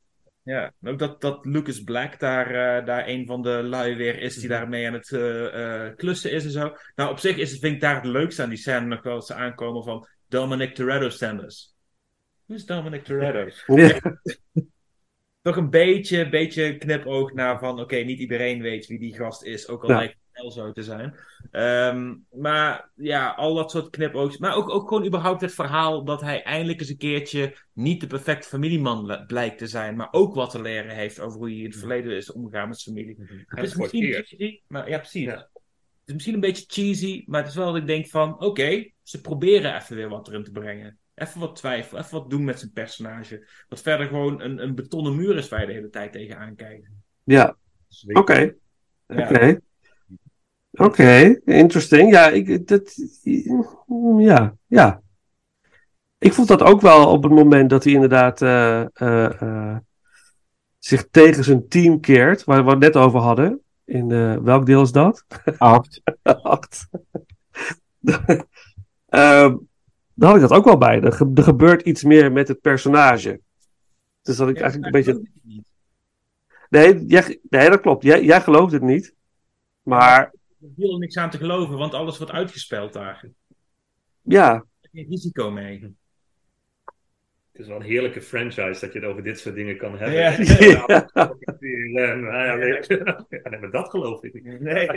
[0.43, 4.19] ja, en ook dat, dat Lucas Black daar, eh, daar een van de lui weer
[4.19, 6.75] is die daarmee aan het eh, eh, klussen is en zo.
[6.95, 9.21] Nou, op zich is het, vind ik daar het leukste aan die scène nog wel
[9.21, 11.73] ze aankomen van Dominic Toretto Sanders.
[12.45, 13.75] Wie is Dominic Toretto?
[13.75, 13.99] Ja.
[15.41, 19.67] Toch een beetje, beetje knipoog naar van oké, niet iedereen weet wie die gast is,
[19.67, 19.97] ook al Ja.
[19.97, 21.15] lijkt het wel zo te zijn.
[21.51, 24.37] Ehm, maar ja, al dat soort knipoogs.
[24.37, 28.07] Maar ook, ook gewoon überhaupt het verhaal dat hij eindelijk eens een keertje niet de
[28.07, 31.65] perfecte familieman blijkt te zijn, maar ook wat te leren heeft over hoe hij in
[31.65, 33.15] het verleden is omgegaan met zijn familie.
[33.19, 33.33] Mhm.
[33.45, 35.25] Het is misschien cheesy, maar ja, precies.
[35.25, 35.49] Ja.
[36.01, 38.89] Het is misschien een beetje cheesy, maar het is wel dat ik denk van, oké,
[39.03, 40.99] ze proberen even weer wat erin te brengen.
[41.15, 43.47] Even wat twijfel, even wat doen met zijn personage.
[43.69, 46.89] Wat verder gewoon een, een betonnen muur is waar je de hele tijd tegenaan kijkt.
[47.23, 47.55] Ja,
[48.13, 48.53] oké.
[49.07, 49.27] Ja.
[49.27, 49.59] Oké.
[50.71, 52.11] Oké, interesting.
[52.11, 52.95] Ja, ik, dat,
[54.17, 55.01] ja, ja.
[56.17, 59.77] Ik vond dat ook wel op het moment dat hij inderdaad eh, eh, eh,
[60.79, 63.61] zich tegen zijn team keert, waar we het net over hadden.
[63.85, 65.25] In eh, welk deel is dat?
[65.57, 66.01] Acht.
[66.23, 66.87] Acht.
[69.09, 69.55] Ehm,
[70.21, 71.01] daar had ik dat ook wel bij.
[71.01, 73.39] Er, ge- er gebeurt iets meer met het personage.
[74.21, 75.11] Dus dat ik Ja, eigenlijk een beetje.
[75.11, 75.65] geloof ik niet.
[76.69, 78.03] Nee, jij, nee dat klopt.
[78.03, 79.15] Jij, jij gelooft het niet.
[79.83, 80.19] Maar
[80.61, 83.25] Er viel er niks aan te geloven, want alles wordt uitgespeeld daar.
[84.21, 85.95] ja, Er is geen risico mee.
[87.51, 90.17] Het is wel een heerlijke franchise dat je het over dit soort dingen kan hebben.
[90.19, 90.35] Ja.
[90.81, 92.17] Ja.
[92.17, 94.59] Nou maar dat geloof ik niet.
[94.59, 94.87] Nee.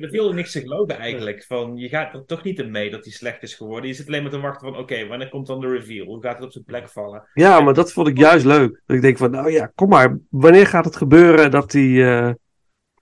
[0.00, 1.44] Er viel niks te geloven eigenlijk.
[1.44, 3.88] Van, je gaat er toch niet in mee dat hij slecht is geworden.
[3.88, 6.06] Je zit alleen maar te wachten van, oké, wanneer komt dan de reveal?
[6.06, 7.28] Hoe gaat het op zijn plek vallen?
[7.34, 8.82] Ja, maar dat vond ik juist leuk.
[8.86, 10.18] Dat ik denk van, nou ja, kom maar.
[10.30, 12.34] Wanneer gaat het gebeuren dat hij, eh,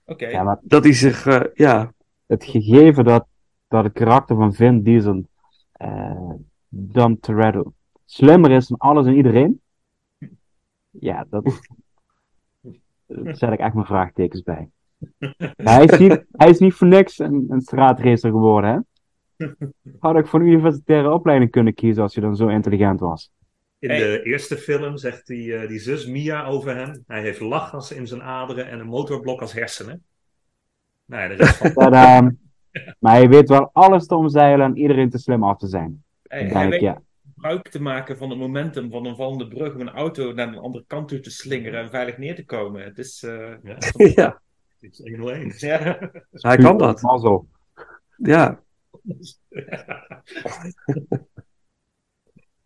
[0.05, 0.27] Oké.
[0.27, 1.93] Ja, maar dat hij zich, eh, ja,
[2.25, 3.25] het gegeven dat,
[3.67, 5.25] dat het karakter van Vin Diesel,
[5.71, 6.31] eh
[6.73, 7.73] dan Toretto,
[8.05, 9.61] slimmer is dan alles en iedereen.
[10.89, 11.61] Ja, dat.
[13.05, 14.69] Daar zet ik echt mijn vraagtekens bij.
[15.55, 19.47] Hij, is niet, hij is niet voor niks een, een straatracer geworden, hè?
[19.99, 23.31] Had ik voor een universitaire opleiding kunnen kiezen als je dan zo intelligent was.
[23.79, 23.99] In Hey.
[23.99, 27.03] de eerste film zegt die, eh, die zus Mia over hem.
[27.07, 30.03] Hij heeft lachgas in zijn aderen en een motorblok als hersenen.
[31.05, 31.73] Nou ja, de rest van...
[31.73, 32.31] Tadaa.
[32.99, 36.03] Maar hij weet wel alles te omzeilen en iedereen te slim af te zijn.
[36.27, 37.01] Hij, Dan hij weet ja.
[37.33, 40.57] gebruik te maken van het momentum van een vallende brug om een auto naar een
[40.57, 42.83] andere kant toe te slingeren en veilig neer te komen.
[42.83, 43.23] Het is...
[43.23, 43.77] eh, Ja,
[44.15, 44.41] ja,
[44.81, 45.53] het is 101.
[45.57, 45.99] ja.
[46.31, 47.01] hij kan dat.
[47.01, 47.47] Mazzel.
[48.17, 48.59] Ja.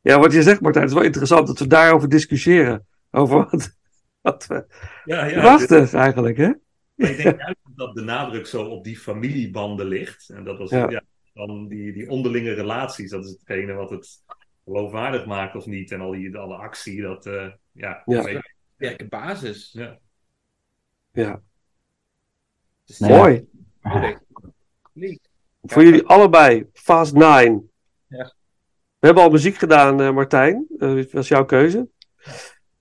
[0.02, 2.86] Ja, wat je zegt, Martijn, het is wel interessant dat we daarover discussiëren.
[3.12, 3.76] Over wat,
[4.22, 4.66] wat we
[5.06, 5.42] Ja, ja.
[5.42, 6.52] wachten eigenlijk, hè?
[6.96, 10.30] Maar ik denk juist dat de nadruk zo op die familiebanden ligt.
[10.30, 10.90] En dat was Ja.
[10.90, 11.04] ja.
[11.34, 13.10] dan die, die onderlinge relaties.
[13.10, 14.24] Dat is hetgene wat het
[14.66, 15.92] geloofwaardig maakt of niet.
[15.92, 17.26] En al die alle actie, dat...
[17.26, 18.42] eh, ja, Ja.
[18.76, 19.72] Sterke basis.
[19.74, 20.00] ja.
[21.12, 21.42] Ja.
[22.86, 23.44] Dus Nou ja.
[24.94, 25.20] Mooi.
[25.62, 27.70] Voor jullie allebei, Fast 9.
[28.08, 28.34] Ja.
[29.00, 30.66] We hebben al muziek gedaan, eh, Martijn.
[30.78, 31.88] Eh, dat was jouw keuze.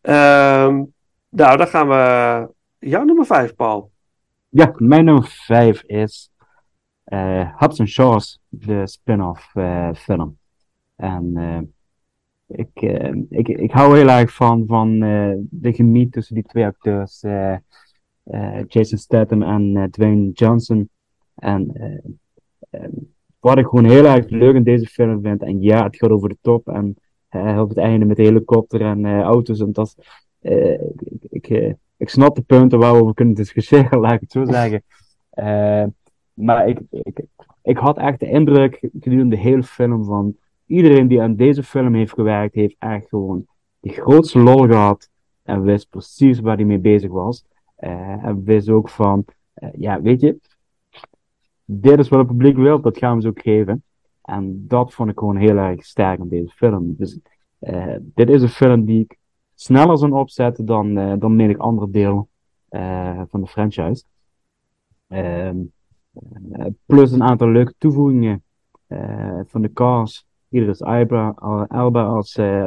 [0.00, 0.82] Ehm,
[1.28, 2.52] nou, dan gaan we...
[2.78, 3.90] Jouw nummer 5, Paul.
[4.48, 6.32] Ja, mijn nummer 5 is
[7.04, 10.38] eh Hudson Shaw's, de spin-off eh, film.
[10.96, 11.60] En eh,
[12.58, 16.64] ik, eh, ik, ik hou heel erg van, van eh, de chemie tussen die twee
[16.64, 17.58] acteurs, eh, eh,
[18.66, 20.88] Jason Statham en eh, Dwayne Johnson.
[21.34, 21.98] En eh,
[22.70, 22.88] eh,
[23.40, 26.28] wat ik gewoon heel erg leuk in deze film vind, en ja, het gaat over
[26.28, 26.96] de top en
[27.28, 29.94] eh, op het einde met de helikopter en eh, auto's en dat.
[30.40, 34.32] eh, ik, ik, eh, ik snap de punten waarover we kunnen discussiëren, laat ik het
[34.32, 34.82] zo zeggen.
[35.30, 35.84] Eh,
[36.34, 37.20] maar ik, ik,
[37.62, 41.94] ik had echt de indruk gedurende de hele film van iedereen die aan deze film
[41.94, 43.46] heeft gewerkt, heeft echt gewoon
[43.80, 45.08] de grootste lol gehad
[45.42, 47.44] en wist precies waar hij mee bezig was.
[47.84, 50.38] Eh, en wist ook van, eh, ja, weet je,
[51.64, 53.82] dit is wat het publiek wil, dat gaan we ze ook geven.
[54.22, 56.94] En dat vond ik gewoon heel erg sterk aan deze film.
[56.96, 57.18] Dus
[57.58, 59.18] eh, dit is een film die ik
[59.54, 62.28] sneller zou opzetten dan, eh, dan menig andere deel
[63.28, 64.04] van de franchise.
[65.08, 65.56] Ehm,
[66.52, 68.42] eh, plus een aantal leuke toevoegingen
[69.44, 70.26] van de cast.
[70.48, 71.28] Hier is Alba,
[71.68, 72.62] Alba als uh,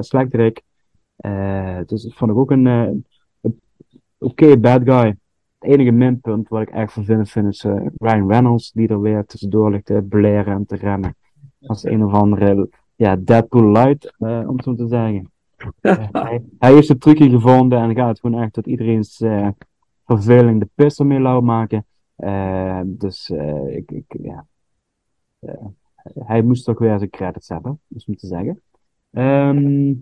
[1.86, 3.06] dus dat vond ik ook een,
[4.18, 5.18] oké bad guy.
[5.60, 9.26] Het enige minpunt wat ik echt vervelend vind is eh, Ryan Reynolds, die er weer
[9.26, 11.16] tussendoor ligt te bleren en te rennen.
[11.62, 15.32] Als een of andere ja, Deadpool light, eh, om het zo te zeggen.
[15.82, 19.24] Eh, hij, hij heeft een trucje gevonden en gaat het gewoon echt tot iedereen's
[20.06, 21.86] verveling de pis ermee lauw maken.
[22.86, 23.30] Dus
[23.68, 24.46] ik, ik, ja.
[26.14, 28.62] Hij moest toch weer zijn credits hebben, dus om te zeggen.
[29.12, 29.94] Ehm,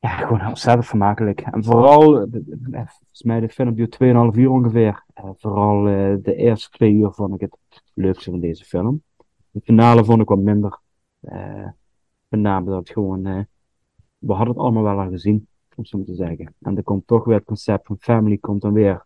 [0.00, 1.40] ja, gewoon ontzettend vermakelijk.
[1.40, 2.26] En vooral, eh,
[2.70, 5.04] volgens mij de film duurt 2,5 uur ongeveer.
[5.14, 9.02] Eh, vooral eh, de eerste twee uur vond ik het leukste van deze film.
[9.50, 10.80] De finale vond ik wat minder.
[11.20, 11.68] Eh
[12.28, 13.22] met name dat gewoon,
[14.18, 16.54] we hadden het allemaal wel al gezien, om zo te zeggen.
[16.60, 19.04] En er komt toch weer het concept van family, komt dan weer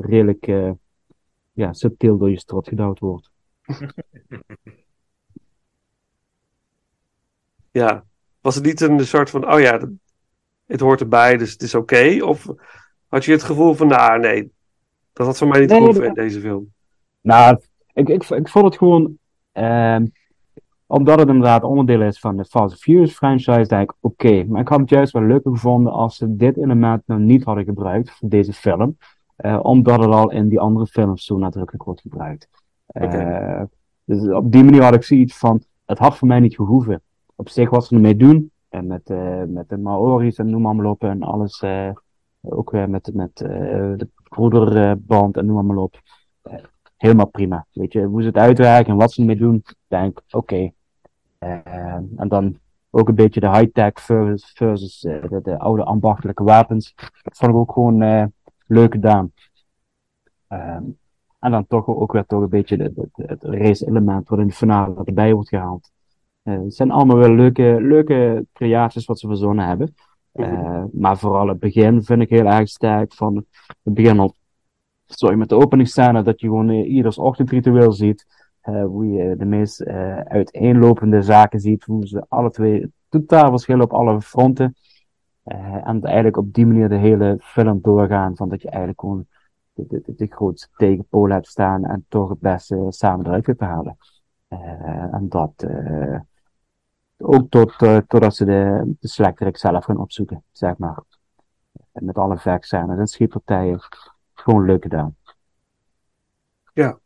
[0.00, 0.46] redelijk
[1.52, 3.30] ja, subtiel door je strot gedouwd wordt.
[7.70, 8.04] Ja.
[8.44, 9.80] Was het niet een soort van, oh ja,
[10.66, 12.18] het hoort erbij, dus het is oké?
[12.24, 12.46] Of
[13.08, 14.52] had je het gevoel van, nou nee,
[15.12, 16.72] dat had voor mij niet Nee, in deze film?
[17.20, 17.58] Nou,
[17.92, 19.18] ik, ik, ik vond het gewoon,
[19.52, 20.06] ehm,
[20.86, 24.44] omdat het inderdaad onderdeel is van de Fast Furious franchise, denk ik oké.
[24.44, 27.64] Maar ik had het juist wel leuker gevonden als ze dit element nou niet hadden
[27.64, 28.96] gebruikt voor deze film.
[29.36, 32.48] eh, omdat het al in die andere films zo nadrukkelijk wordt gebruikt.
[32.86, 33.06] Oké.
[33.06, 33.62] Eh,
[34.04, 37.02] dus op die manier had ik zoiets van, het had voor mij niet gehoeven.
[37.36, 40.86] Op zich wat ze ermee doen, en met, eh, met de Maori's en noem maar
[40.86, 41.90] op en alles, eh,
[42.40, 43.48] ook weer met, met eh,
[43.96, 46.00] de broederband en noem maar op.
[46.96, 47.66] Helemaal prima.
[47.72, 50.72] Weet je, hoe ze het uitwerken en wat ze ermee doen, denk oké.
[51.38, 52.58] En dan
[52.94, 56.94] ook een beetje de high-tech versus, versus de, de oude ambachtelijke wapens.
[57.22, 58.24] Dat vond ik ook gewoon eh,
[58.66, 59.32] leuk gedaan.
[60.48, 60.82] Ehm,
[61.38, 65.34] en dan toch ook weer toch een beetje het race-element wat in de finale erbij
[65.34, 65.92] wordt gehaald.
[66.44, 69.94] Eh, het zijn allemaal wel leuke, leuke creaties wat ze verzonnen hebben.
[70.32, 73.14] Eh, maar vooral het begin vind ik heel erg sterk.
[73.14, 73.44] Van
[73.82, 74.34] het begin al
[75.04, 78.26] sorry, met de openingsscène dat je gewoon eh, ieders ochtendritueel ziet.
[78.64, 79.84] hoe je de meest
[80.24, 81.84] uiteenlopende zaken ziet.
[81.84, 84.74] Hoe ze alle twee totaal verschillen op alle fronten.
[85.44, 88.36] En eigenlijk op die manier de hele film doorgaan.
[88.36, 89.26] Van dat je eigenlijk gewoon
[89.72, 91.84] de, de, de, grootste tegenpolen hebt staan.
[91.84, 93.96] En toch het beste samen eruit te halen.
[95.12, 95.66] En dat
[97.18, 101.02] ook tot, eh, totdat ze de, de slechterik zelf gaan opzoeken, zeg maar.
[101.92, 103.80] Met alle vechtscènes en schietpartijen.
[104.34, 105.16] Gewoon leuk gedaan.
[106.72, 106.98] Ja.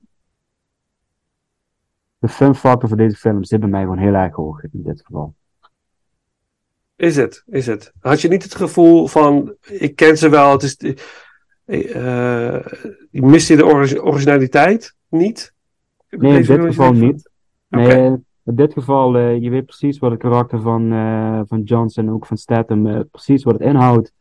[2.19, 5.35] De filmfactor voor deze film zit bij mij gewoon heel erg hoog in dit geval.
[6.97, 7.93] Is het, is het.
[8.01, 10.77] Had je niet het gevoel van, ik ken ze wel, het is,
[11.67, 12.67] eh
[13.11, 15.55] mist je de ori- originaliteit niet?
[16.09, 17.31] Nee, in dit geval van- niet.
[17.69, 18.23] Nee, Oké.
[18.49, 22.13] In dit geval, eh, je weet precies wat het karakter van, eh van Johnson en
[22.13, 24.13] ook van Statham, eh, precies wat het inhoudt.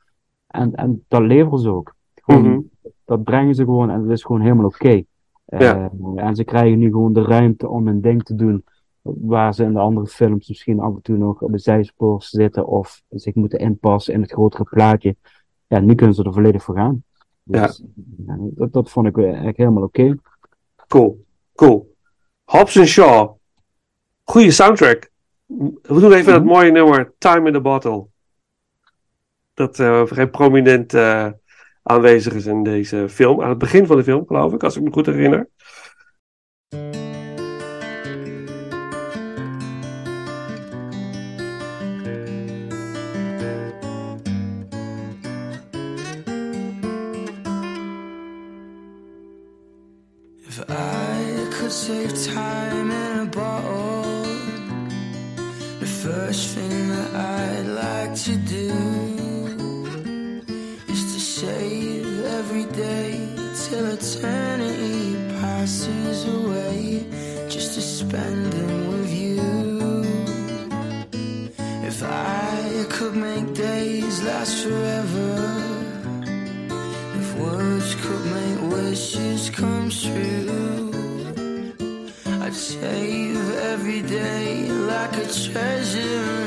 [0.48, 1.96] En, en dat leveren ze ook.
[2.16, 2.60] Gewoon, Mhm.
[3.06, 5.04] Dat brengen ze gewoon en het is gewoon helemaal oké.
[5.46, 5.92] Ja.
[6.16, 8.64] En ze krijgen nu gewoon de ruimte om hun ding te doen.
[9.02, 12.68] Waar ze in de andere films misschien af en toe nog op de zijspoor zitten
[12.68, 15.16] of zich moeten inpassen in het grotere plaatje.
[15.68, 17.04] Ja, nu kunnen ze er volledig voor gaan.
[17.44, 17.84] Dus,
[18.26, 20.16] ja, dat, dat vond ik eigenlijk helemaal oké.
[20.88, 21.96] Cool, cool.
[22.44, 23.37] Hobbs and Shaw.
[24.30, 25.10] Goede soundtrack.
[25.82, 28.08] We doen even dat mooie nummer Time in the Bottle.
[29.54, 31.28] Dat eh, vrij prominent eh,
[31.84, 33.42] aanwezig is in deze film.
[33.42, 35.50] Aan het begin van de film, geloof ik, als ik me goed herinner.
[50.48, 53.07] If I could save time
[56.28, 58.70] first thing that I'd like to do
[60.94, 63.12] is to save every day
[63.64, 67.08] till eternity passes away,
[67.48, 69.42] just to spend them with you.
[71.90, 75.32] If I could make days last forever.
[77.20, 80.92] If words could make wishes come true,
[82.44, 83.40] I'd save
[83.72, 84.47] every day
[85.28, 86.47] treasure,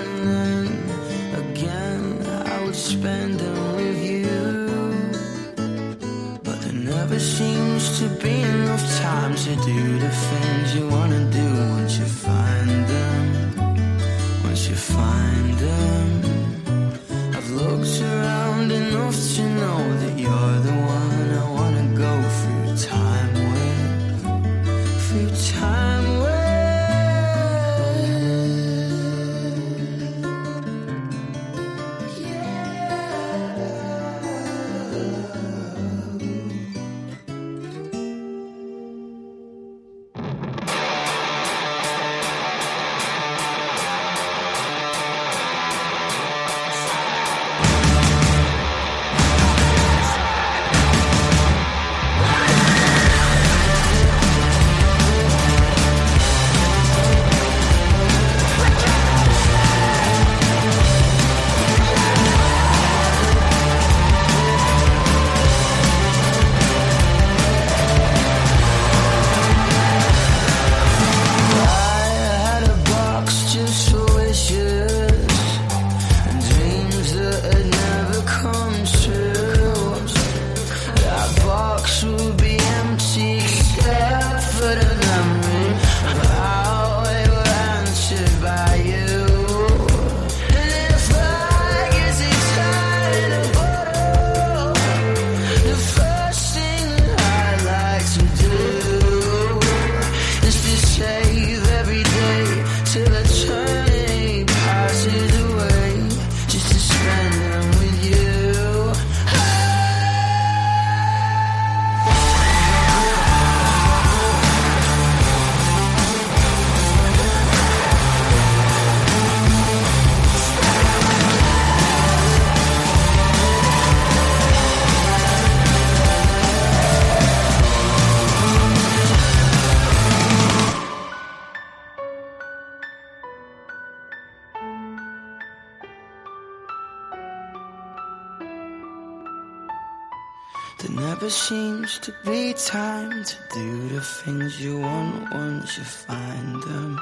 [142.02, 146.98] to be time to do the things you want once you find them.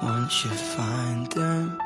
[0.00, 1.80] Once you find them,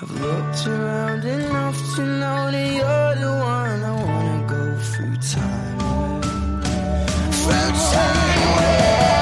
[0.00, 5.78] I've looked around enough to know that you're the one I wanna go through time
[5.78, 6.24] with.
[7.44, 9.15] Through time with.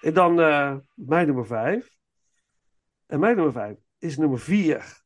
[0.00, 1.96] En dan eh, mijn nummer 5.
[3.06, 5.02] En mijn nummer 5 is nummer 4.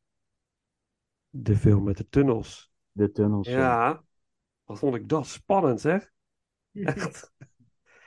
[1.28, 2.72] De film met de tunnels.
[2.92, 3.48] De tunnels.
[3.48, 4.04] Ja,
[4.64, 6.10] wat vond ik dat spannend, zeg.
[6.72, 7.32] Echt.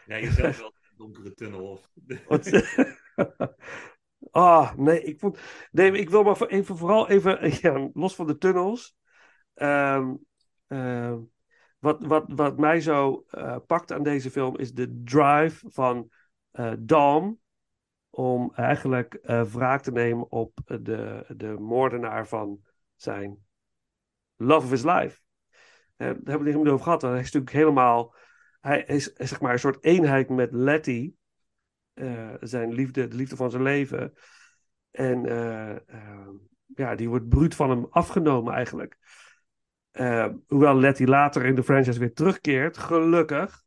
[0.06, 1.84] Ja, jezelf wel in een donkere tunnel.
[2.28, 2.50] Of...
[4.32, 5.40] Ah, nee, ik vond.
[5.72, 8.98] Nee, ik wil maar voor- even, vooral even, ja, los van de tunnels.
[9.54, 10.14] Ehm,
[10.68, 11.20] ehm,
[11.80, 16.12] wat, wat, wat mij zo eh, pakt aan deze film is de drive van
[16.80, 17.40] Dom
[18.10, 22.60] om eigenlijk eh, wraak te nemen op de, de moordenaar van
[22.96, 23.38] zijn
[24.36, 25.22] love of his life.
[25.96, 27.02] Daar hebben we het niet meer over gehad.
[27.02, 28.16] Hij is natuurlijk helemaal.
[28.60, 31.14] Hij is zeg maar een soort eenheid met Letty
[32.40, 34.14] zijn liefde, de liefde van zijn leven.
[34.92, 36.30] En eh, eh,
[36.66, 38.98] ja, die wordt bruut van hem afgenomen eigenlijk.
[40.00, 43.64] Eh, hoewel Letty later in de franchise weer terugkeert, gelukkig.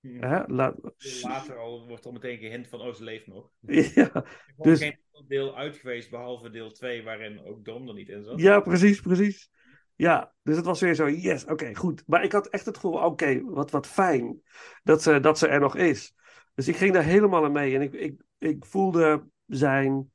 [0.00, 0.42] Hè?
[0.46, 0.74] La-
[1.22, 3.50] Later al wordt er meteen gehint van, oh, ze leeft nog.
[3.94, 7.94] ja, Er is Dus- geen deel uit geweest, behalve deel 2, waarin ook Dom er
[7.94, 8.40] niet in zat.
[8.40, 9.50] ja, precies, precies.
[9.96, 12.02] Ja, dus het was weer zo, yes, oké, goed.
[12.06, 14.40] Maar ik had echt het gevoel, oké, wat, wat fijn
[14.82, 16.14] dat ze, dat ze er nog is.
[16.54, 17.74] Dus ik ging daar helemaal aan mee.
[17.74, 20.10] En ik, ik, ik voelde zijn,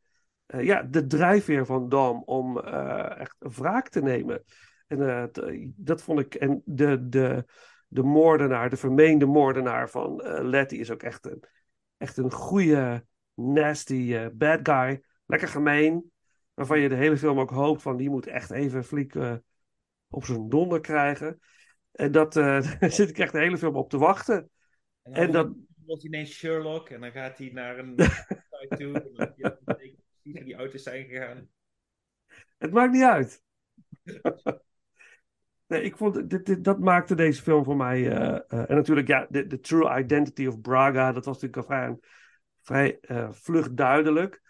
[0.46, 4.44] eh, ja, de drijfveer van Dom om eh, echt wraak te nemen.
[4.88, 5.42] En eh, t-
[5.76, 7.46] dat vond ik, en de, de,
[7.88, 11.44] de moordenaar, de vermeende moordenaar van eh, Letty is ook echt een,
[11.98, 15.04] echt een goede, nasty eh, bad guy.
[15.26, 16.12] Lekker gemeen.
[16.54, 19.36] Waarvan je de hele film ook hoopt van die moet echt even flink eh,
[20.10, 21.40] op zijn donder krijgen.
[21.92, 22.44] En dat, eh,
[22.80, 24.50] daar zit ik echt de hele film op te wachten.
[25.04, 27.94] En En dan dat, wordt hij ineens Sherlock en dan gaat hij naar een
[28.52, 28.94] site toe.
[28.94, 29.58] En dan ja,
[30.44, 31.50] die auto's zijn gegaan.
[32.58, 33.44] het maakt niet uit.
[35.68, 38.12] nee, ik vond, dit, dat maakte deze film voor mij.
[38.12, 41.76] eh, eh, en natuurlijk, ja, de, de true identity of Braga, dat was natuurlijk al
[41.76, 41.98] vrij,
[42.62, 44.44] vrij eh, vlug duidelijk.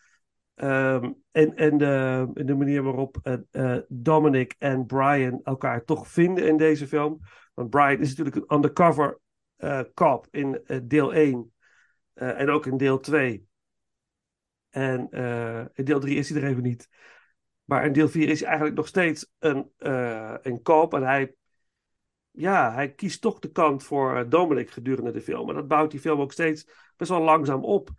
[0.56, 3.40] Ehm, en en de, de manier waarop
[3.88, 7.20] Dominic en Brian elkaar toch vinden in deze film.
[7.54, 9.20] Want Brian is natuurlijk een undercover
[9.94, 11.54] cop in deel 1
[12.16, 13.48] eh, en ook in deel 2.
[14.70, 15.10] En
[15.74, 16.90] in deel 3 is hij er even niet.
[17.66, 20.94] Maar in deel 4 is hij eigenlijk nog steeds een, eh een cop.
[20.94, 21.36] En hij,
[22.32, 25.50] ja, hij kiest toch de kant voor eh, Dominic gedurende de film.
[25.50, 27.90] En dat bouwt die film ook steeds best wel langzaam op.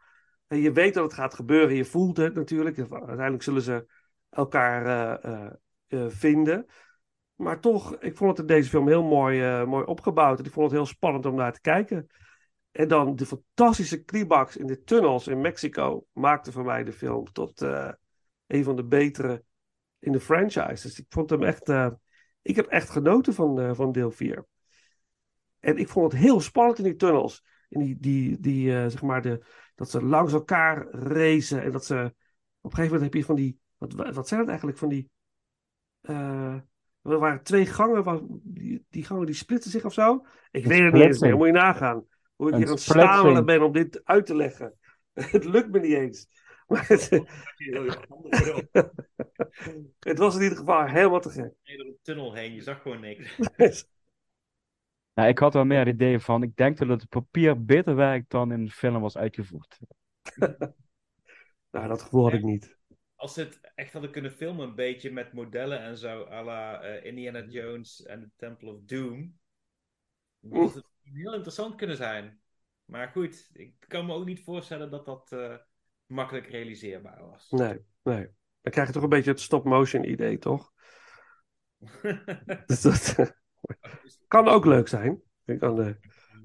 [0.47, 1.77] En je weet dat het gaat gebeuren.
[1.77, 2.79] Je voelt het natuurlijk.
[2.79, 3.87] Uiteindelijk zullen ze
[4.31, 6.67] elkaar eh, vinden.
[7.35, 10.39] Maar toch, ik vond het in deze film heel mooi, mooi opgebouwd.
[10.39, 12.07] En ik vond het heel spannend om naar te kijken.
[12.71, 17.33] En dan de fantastische climax in de tunnels in Mexico maakte voor mij de film
[17.33, 17.61] tot
[18.47, 19.45] een van de betere
[19.99, 20.87] in de franchise.
[20.87, 21.69] Dus ik vond hem echt.
[21.69, 21.91] eh,
[22.43, 24.45] ik heb echt genoten van, eh, van deel 4.
[25.61, 27.45] En ik vond het heel spannend in die tunnels.
[27.69, 31.63] In die, die, die eh, zeg maar, de, dat ze langs elkaar racen.
[31.63, 31.95] En dat ze.
[32.61, 33.59] Op een gegeven moment heb je van die.
[33.79, 34.79] Wat, wat zijn het eigenlijk?
[34.79, 35.11] Van die.
[37.03, 38.05] er waren twee gangen.
[38.05, 40.27] waar- Die, die gangen die splitsen zich of zo.
[40.51, 41.37] Ik Een weet het niet eens meer.
[41.37, 42.05] Moet je nagaan.
[42.37, 44.75] Hoe ik Een hier aan het stamelen ben om dit uit te leggen.
[45.13, 46.29] Het lukt me niet eens.
[46.71, 47.11] Maar het,
[49.99, 51.53] het was in ieder geval helemaal te gek.
[51.63, 53.37] Je door een tunnel heen, je zag gewoon niks.
[55.13, 56.43] Ja, ik had wel meer ideeën van.
[56.43, 59.79] Ik denk dat het papier beter werkt dan in de film was uitgevoerd.
[61.71, 62.77] nou, dat gevoel had ik niet.
[63.15, 66.81] Als ze het echt hadden kunnen filmen, een beetje met modellen en zo, à la
[66.81, 69.39] eh, Indiana Jones en The Temple of Doom,
[70.41, 72.41] dan had het heel interessant kunnen zijn.
[72.85, 75.57] Maar goed, ik kan me ook niet voorstellen dat dat eh,
[76.07, 77.51] makkelijk realiseerbaar was.
[77.51, 78.29] Nee, nee.
[78.61, 80.73] Dan krijg je toch een beetje het stop-motion idee, toch?
[82.67, 83.17] Dus dat
[84.29, 85.23] kan ook leuk zijn.
[85.45, 85.95] Ik kan, eh,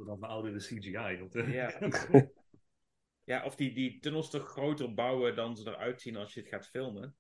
[0.06, 1.18] Dan verouderde CGI.
[1.18, 1.80] Dat, eh, Ja.
[3.32, 6.50] ja, of die, die tunnels toch groter bouwen dan ze eruit zien als je het
[6.50, 7.16] gaat filmen.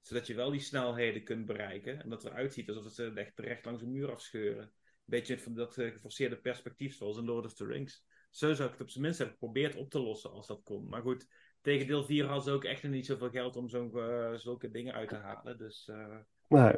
[0.00, 2.02] Zodat je wel die snelheden kunt bereiken.
[2.02, 4.62] En dat eruit ziet alsof het ze echt recht langs een muur afscheuren.
[4.62, 4.70] Een
[5.04, 8.04] beetje van dat eh, geforceerde perspectief zoals in Lord of the Rings.
[8.30, 10.88] Zo zou ik het op zijn minst hebben geprobeerd op te lossen als dat kon.
[10.88, 11.26] Maar goed,
[11.62, 14.70] tegen deel 4 hadden ze ook echt nog niet zoveel geld om zo'n, eh, zulke
[14.70, 15.58] dingen uit te halen.
[15.58, 16.16] Dus eh
[16.48, 16.72] nee.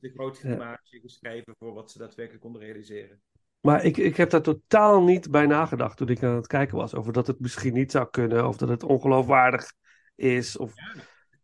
[0.00, 3.20] te groot gemaatje geschreven voor wat ze daadwerkelijk konden realiseren.
[3.60, 6.94] Maar ik, ik heb daar totaal niet bij nagedacht toen ik aan het kijken was.
[6.94, 8.48] Over dat het misschien niet zou kunnen.
[8.48, 9.72] Of dat het ongeloofwaardig
[10.14, 10.56] is.
[10.56, 10.72] Of...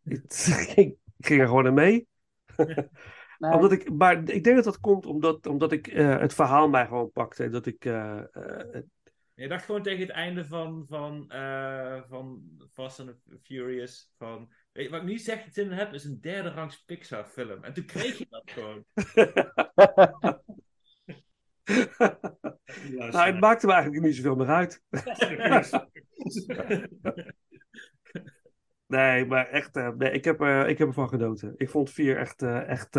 [0.05, 2.07] Ik, ging, ik ging er gewoon aan mee.
[3.39, 6.87] omdat ik, maar ik denk dat dat komt omdat, omdat ik eh, het verhaal mij
[6.87, 7.49] gewoon pakte.
[7.49, 7.85] Dat ik...
[7.85, 8.21] eh,
[9.35, 14.53] je dacht gewoon tegen het einde van, van, uh, van Fast and Furious van...
[14.73, 17.65] Wat ik nu zeg heb, is een derde rangs Pixar film.
[17.65, 18.85] En toen kreeg je dat gewoon.
[21.65, 24.83] Nou, nou, het maakte me eigenlijk niet zoveel meer uit.
[28.87, 31.55] nee, maar echt, eh, ik, heb, eh, ik heb ervan genoten.
[31.57, 32.97] Ik vond 4 echt, echt,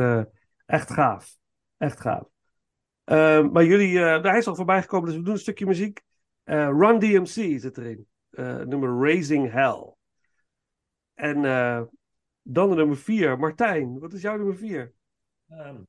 [0.66, 1.38] echt gaaf.
[1.78, 2.28] Echt gaaf.
[3.04, 6.02] Ehm, maar jullie, nou, hij is al voorbij gekomen, dus we doen een stukje muziek.
[6.50, 8.08] Uh, Run DMC zit erin.
[8.34, 9.96] Eh, nummer Raising Hell.
[11.14, 11.82] En eh,
[12.42, 14.00] dan de nummer 4, Martijn.
[14.00, 14.94] Wat is jouw nummer 4?
[15.50, 15.82] Um, ehm,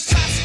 [0.00, 0.39] just toss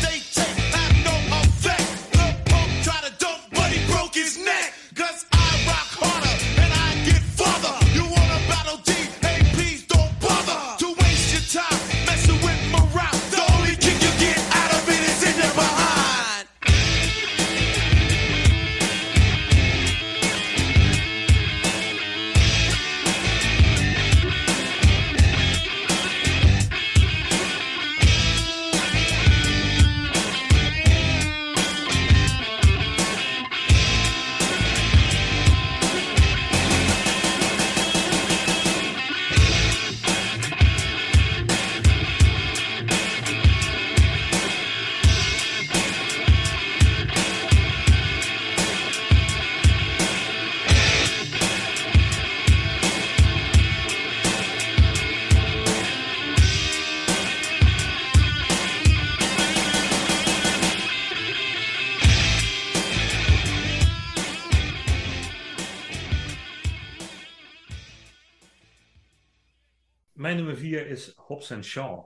[71.15, 72.05] Hobbs en Shaw.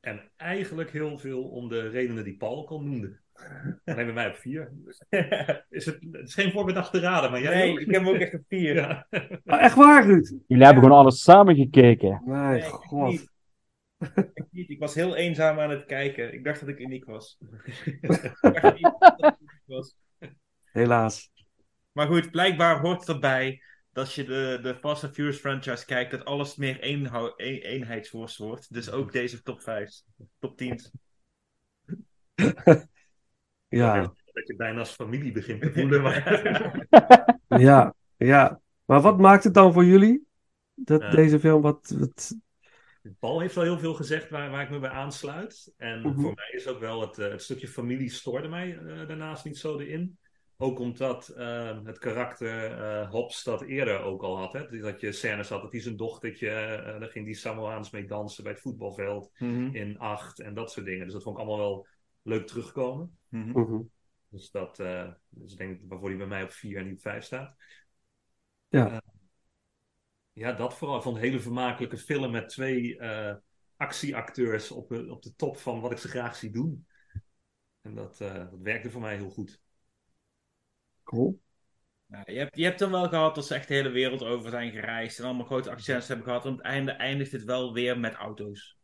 [0.00, 3.18] En eigenlijk heel veel om de redenen die Paul ook al noemde.
[3.84, 4.72] Alleen bij mij op vier.
[5.70, 7.78] Is het, het is geen voorbedachte raden, maar jij Nee, ook?
[7.78, 8.74] ik heb hem ook echt een vier.
[8.76, 9.06] Ja.
[9.44, 10.32] Ah, echt waar, Ruud?
[10.46, 12.22] Jullie hebben gewoon alles samen gekeken.
[12.24, 13.10] Mijn Nee, ik god.
[13.10, 13.30] niet.
[14.34, 14.70] Ik niet.
[14.70, 16.32] Ik was heel eenzaam aan het kijken.
[16.32, 17.38] Ik dacht dat ik uniek was.
[17.84, 18.06] ik
[18.40, 19.96] dacht niet dat ik uniek was.
[20.72, 21.30] Helaas.
[21.92, 23.62] Maar goed, blijkbaar hoort het erbij
[23.98, 27.58] dat als je de, de Fast and Furious franchise kijkt, dat alles meer eenhou- een,
[27.58, 28.72] eenheidsworst wordt.
[28.74, 29.90] Dus ook deze top 5,
[30.38, 30.80] top 10.
[33.68, 34.00] Ja,
[34.32, 36.02] Dat je bijna als familie begint te voelen.
[36.02, 36.42] Maar...
[37.68, 38.60] ja, ja.
[38.84, 40.26] Maar wat maakt het dan voor jullie?
[40.74, 41.10] Dat Ja.
[41.10, 41.94] deze film wat...
[41.98, 42.34] wat...
[43.18, 45.72] Paul heeft wel heel veel gezegd waar, waar ik me bij aansluit.
[45.76, 46.20] En Mhm.
[46.20, 49.58] voor mij is ook wel het, eh, het stukje familie stoorde mij eh, daarnaast niet
[49.58, 50.18] zo erin.
[50.60, 54.52] Ook omdat eh, het karakter eh Hobbs dat eerder ook al had.
[54.52, 54.78] Hè?
[54.80, 58.42] Dat je scènes had dat hij zijn dochtertje, eh daar ging die Samoaans mee dansen
[58.42, 59.74] bij het voetbalveld Mhm.
[59.74, 61.04] in acht en dat soort dingen.
[61.04, 61.86] Dus dat vond ik allemaal wel
[62.22, 63.18] leuk terugkomen.
[63.28, 63.60] Mhm.
[63.60, 63.82] Mhm.
[64.28, 67.24] Dus dat eh, dus ik denk waarvoor hij bij mij op 4 en niet 5
[67.24, 67.56] staat.
[68.68, 69.02] Ja.
[70.32, 70.96] Ja, dat vooral.
[70.96, 73.34] Ik vond een hele vermakelijke film met twee eh,
[73.76, 76.86] actieacteurs op, de- op de top van wat ik ze graag zie doen.
[77.80, 79.60] En dat, eh, dat werkte voor mij heel goed.
[81.08, 81.40] Cool.
[82.06, 84.72] Je, hebt, je hebt dan wel gehad dat ze echt de hele wereld over zijn
[84.72, 86.44] gereisd en allemaal grote accidents hebben gehad.
[86.44, 88.76] En aan het einde eindigt het wel weer met auto's.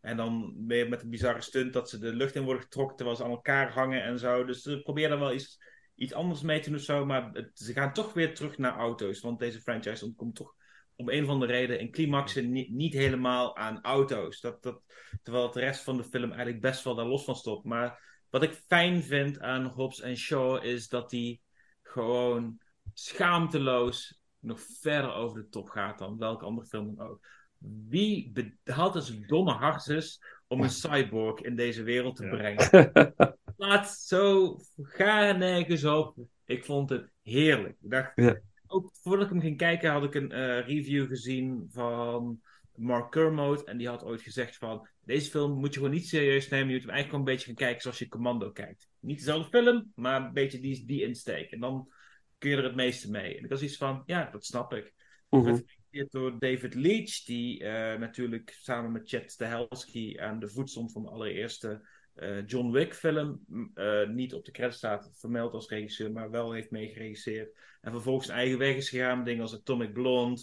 [0.00, 3.16] En dan weer met een bizarre stunt dat ze de lucht in worden getrokken terwijl
[3.16, 4.44] ze aan elkaar hangen en zo.
[4.44, 5.58] Dus ze proberen dan wel iets,
[5.94, 7.06] iets anders mee te doen of zo.
[7.06, 9.20] Maar het- ze gaan toch weer terug naar auto's.
[9.20, 10.54] Want deze franchise ontkomt toch
[10.96, 14.40] om een of andere reden in climaxen niet, niet helemaal aan auto's.
[14.40, 14.82] Dat, dat,
[15.22, 17.64] terwijl het de rest van de film eigenlijk best wel daar los van stopt.
[17.64, 21.40] Maar wat ik fijn vind aan Hobbs en Shaw is dat die
[21.92, 22.58] gewoon
[22.92, 27.26] schaamteloos nog verder over de top gaat dan welke andere film dan ook.
[27.88, 28.32] Wie
[28.64, 32.30] had dus domme hartjes om een cyborg in deze wereld te Ja.
[32.36, 32.92] brengen?
[33.56, 36.16] Laat zo, ga er nergens op.
[36.44, 37.76] Ik vond het heerlijk.
[37.82, 38.40] Ik dacht, Ja.
[38.66, 42.40] ook voordat ik hem ging kijken, had ik een eh, review gezien van
[42.82, 43.64] Mark Kermode.
[43.64, 46.68] En die had ooit gezegd van, deze film moet je gewoon niet serieus nemen.
[46.68, 48.88] Je moet hem eigenlijk gewoon een beetje gaan kijken zoals je Commando kijkt.
[49.00, 51.50] Niet dezelfde film, maar een beetje die, die insteek.
[51.50, 51.92] En dan
[52.38, 53.36] kun je er het meeste mee.
[53.36, 54.92] En ik was iets van, ja, dat snap ik.
[55.28, 55.58] Mhm.
[56.10, 61.02] Door David Leitch, die eh, natuurlijk samen met Chad Stahelski aan de voet stond van
[61.02, 63.44] de allereerste eh, John Wick film.
[63.46, 67.56] m, eh, niet op de credits staat vermeld als regisseur, maar wel heeft meegeregisseerd.
[67.80, 70.40] En vervolgens eigen weg is gegaan, dingen als Atomic Blonde.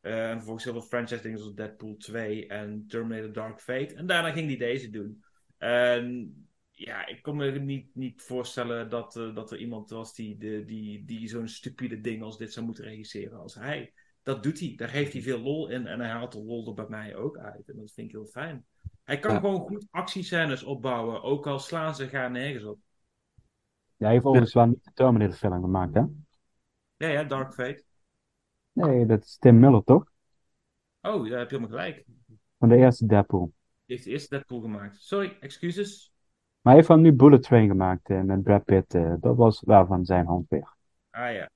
[0.00, 3.94] En vervolgens heel veel franchise dingen zoals Deadpool 2 en Terminator Dark Fate.
[3.94, 5.24] En daarna ging hij deze doen.
[5.58, 6.34] En
[6.70, 10.64] ja, ik kon me niet, niet voorstellen dat, eh, dat er iemand was die, de,
[10.64, 13.92] die, die zo'n stupide ding als dit zou moeten regisseren als hij.
[14.22, 14.72] Dat doet hij.
[14.76, 15.86] Daar heeft hij veel lol in.
[15.86, 17.68] En hij haalt de lol er bij mij ook uit.
[17.68, 18.64] En dat vind ik heel fijn.
[19.04, 19.40] Hij kan Ja.
[19.40, 21.22] gewoon goed actiescènes opbouwen.
[21.22, 22.78] Ook al slaan ze gaan nergens op.
[23.96, 26.00] Ja, hij heeft overigens wel niet de Terminator film gemaakt, hè?
[26.96, 27.84] Ja, ja, Dark Fate.
[28.72, 30.04] Nee, dat is Tim Miller, toch?
[31.00, 32.04] Oh, daar heb je helemaal gelijk.
[32.58, 33.52] Van de eerste Deadpool.
[33.86, 34.96] Die heeft de eerste Deadpool gemaakt.
[35.02, 36.12] Sorry, excuses.
[36.60, 38.94] Maar hij heeft van nu Bullet Train gemaakt eh, met Brad Pitt.
[38.94, 40.74] eh, dat was wel van zijn hand weer.
[41.10, 41.50] Ah ja,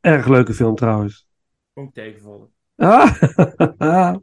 [0.00, 1.26] Erg leuke film trouwens.
[1.72, 2.52] kon ik tegenvallen.
[2.76, 3.14] Ah.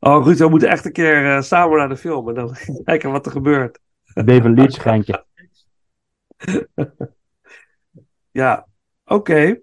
[0.00, 3.10] oh, goed, we moeten echt een keer eh, samen naar de film en dan kijken
[3.10, 3.78] wat er gebeurt.
[4.14, 5.24] David Leitch geintje.
[8.30, 8.66] Ja,
[9.04, 9.60] oké.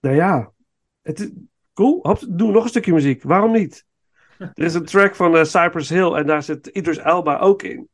[0.00, 0.52] Nou ja,
[1.02, 1.30] het is
[1.72, 1.98] cool.
[2.02, 3.22] Hop, doe nog een stukje muziek.
[3.22, 3.86] Waarom niet?
[4.38, 7.88] Er is een track van eh, Cypress Hill en daar zit Idris Elba ook in.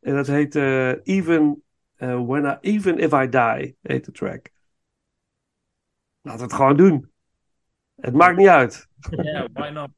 [0.00, 1.62] En dat heet eh, Even,
[1.94, 4.50] eh, when I, Even If I Die, heet de track.
[6.20, 7.10] Laten we het gewoon doen.
[7.96, 8.88] Het maakt niet uit.
[9.10, 9.90] Ja, why not?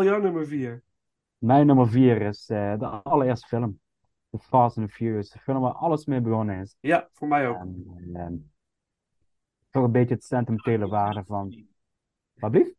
[0.00, 0.82] al jouw nummer vier?
[1.38, 3.80] Mijn nummer vier is eh, de allereerste film.
[4.30, 5.30] The Fast and the Furious.
[5.30, 6.76] De film waar alles mee begonnen is.
[6.80, 7.56] Ja, voor mij ook.
[7.56, 8.34] En, ehm,
[9.70, 11.66] toch een beetje het sentimentele waarde van...
[12.34, 12.72] Wat lief?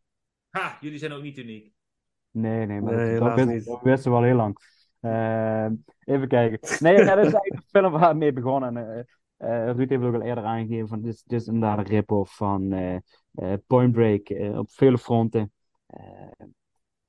[0.50, 1.74] Ha, jullie zijn ook niet uniek.
[2.32, 4.58] Nee, nee, maar dat, wisten we al heel lang.
[5.00, 6.60] Ehm, even kijken.
[6.80, 8.76] Nee, dat is eigenlijk de film waar het mee begonnen.
[8.78, 12.76] Uh, uh, Ruud heeft ook al eerder aangegeven van dit, is inderdaad een rip-off van
[13.68, 15.52] Point Break op vele fronten.
[15.88, 16.50] Ehm,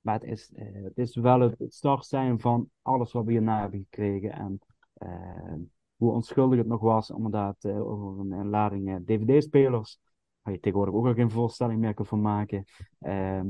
[0.03, 3.61] maar het is, eh, het is wel het start zijn van alles wat we hierna
[3.61, 4.33] hebben gekregen.
[4.33, 4.61] En
[4.95, 5.55] eh,
[5.97, 10.01] hoe onschuldig het nog was, inderdaad, eh, over een, een lading dvd-spelers.
[10.43, 12.65] Waar je tegenwoordig ook al geen voorstelling meer van maken.
[12.99, 13.49] Ehm,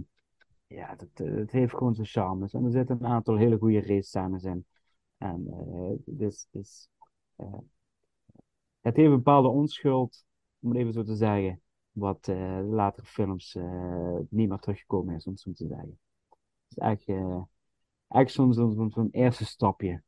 [0.66, 2.48] ja, het, heeft gewoon zijn charme.
[2.50, 4.66] En er zitten een aantal hele goede race-scènes in.
[5.18, 5.44] En
[6.04, 6.88] dus, dus,
[8.80, 10.24] het heeft een bepaalde onschuld,
[10.60, 12.26] om het even zo te zeggen, wat
[12.68, 13.58] later films
[14.28, 15.98] niet meer teruggekomen is, om het zo te zeggen.
[16.74, 17.42] Het is echt, eh,
[18.08, 20.02] echt zo'n eerste stapje,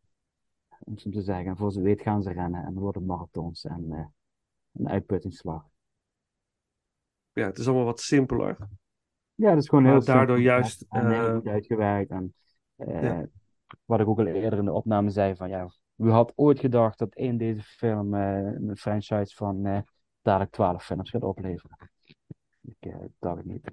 [0.78, 1.46] om zo te zeggen.
[1.46, 4.04] En voor ze weet gaan ze rennen en worden marathons en eh,
[4.72, 5.66] een uitputtingsslag.
[7.32, 8.56] Ja, het is allemaal wat simpeler.
[9.34, 12.10] Ja, dat is gewoon heel daardoor simpel juist, en heel eh, goed uitgewerkt.
[12.10, 12.34] En
[12.76, 13.26] eh, Ja.
[13.84, 16.98] wat ik ook al eerder in de opname zei, van ja, wie had ooit gedacht
[16.98, 19.80] dat één deze film een franchise van eh,
[20.22, 21.90] dadelijk twaalf films gaat opleveren?
[22.60, 23.70] Ik dacht het niet.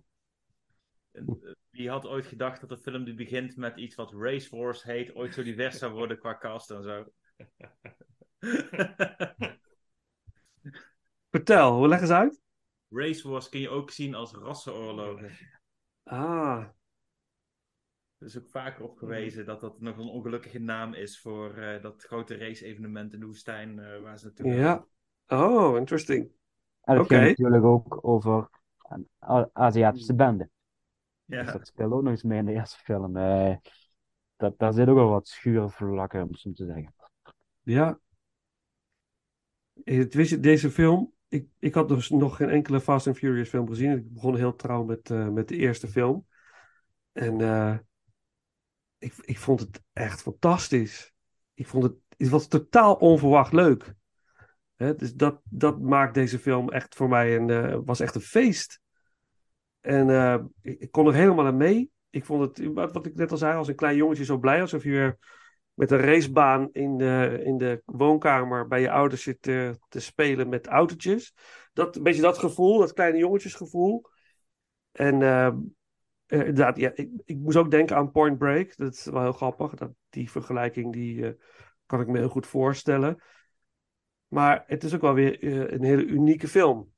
[1.11, 4.55] En, eh, Wie had ooit gedacht dat een film die begint met iets wat Race
[4.55, 7.05] Wars heet, ooit zo divers zou worden qua cast en zo?
[11.29, 12.41] Vertel, hoe leg eens uit?
[12.89, 15.31] Race Wars kun je ook zien als rassenoorlogen.
[16.03, 16.65] Ah,
[18.17, 21.81] Er is ook vaker op gewezen dat dat nog een ongelukkige naam is voor eh,
[21.81, 24.59] dat grote race-evenement in de woestijn eh, waar ze naartoe gaan.
[24.59, 24.85] ja.
[25.27, 26.31] Oh, interesting.
[26.81, 28.49] En het ging natuurlijk ook over
[28.89, 29.49] een A-
[31.31, 31.45] Bende.
[31.45, 31.57] Dus Ja.
[31.57, 33.17] dat speelde ook nog eens mee in de eerste film.
[33.17, 33.55] Eh,
[34.35, 36.93] dat, daar zit ook wel wat schuurvlakken, om het zo te zeggen.
[37.61, 37.99] Ja.
[39.83, 43.49] Het, wist je, deze film, ik, ik had dus nog geen enkele Fast and Furious
[43.49, 43.91] film gezien.
[43.91, 46.25] Ik begon heel trouw met, eh, met de eerste film.
[47.11, 47.77] En eh,
[48.97, 51.13] ik, ik vond het echt fantastisch.
[51.53, 53.93] Ik vond het, het was totaal onverwacht leuk.
[54.75, 58.21] Hè, dus dat, dat maakt deze film echt voor mij een, eh, was echt een
[58.21, 58.80] feest.
[59.81, 61.91] En eh, ik, kon er helemaal aan mee.
[62.09, 64.83] Ik vond het, wat, ik net al zei, als een klein jongetje zo blij alsof
[64.83, 65.17] je weer
[65.73, 70.49] met een racebaan in de, in de woonkamer bij je ouders zit te, te spelen
[70.49, 71.33] met autootjes.
[71.73, 74.05] Dat, een beetje dat gevoel, dat kleine jongetjesgevoel.
[74.91, 75.47] En eh,
[76.31, 78.77] eh, inderdaad, ja, ik, ik moest ook denken aan Point Break.
[78.77, 79.73] Dat is wel heel grappig.
[79.73, 81.33] Dat, die vergelijking die, eh,
[81.85, 83.21] kan ik me heel goed voorstellen.
[84.27, 86.91] Maar het is ook wel weer eh, een hele unieke film.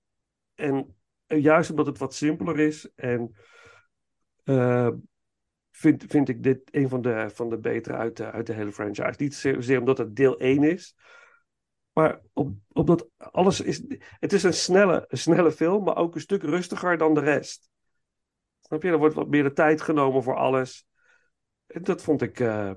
[0.56, 0.84] En eh,
[1.28, 3.36] juist omdat het wat simpeler is en
[4.43, 4.89] eh,
[5.71, 8.71] vind, vind ik dit een van de, van de betere uit de, uit de hele
[8.71, 9.13] franchise.
[9.17, 10.95] Niet zozeer omdat het deel 1 is,
[11.93, 13.84] maar op, omdat alles is.
[14.19, 17.69] Het is een snelle, snelle film, maar ook een stuk rustiger dan de rest.
[18.59, 18.89] Snap je?
[18.89, 20.88] Er wordt wat meer de tijd genomen voor alles.
[21.65, 22.71] En dat vond ik, eh,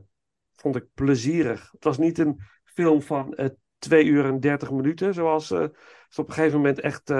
[0.55, 1.70] vond ik plezierig.
[1.72, 5.66] Het was niet een film van eh 2 uur en 30 minuten, zoals eh,
[6.09, 7.11] ze op een gegeven moment echt.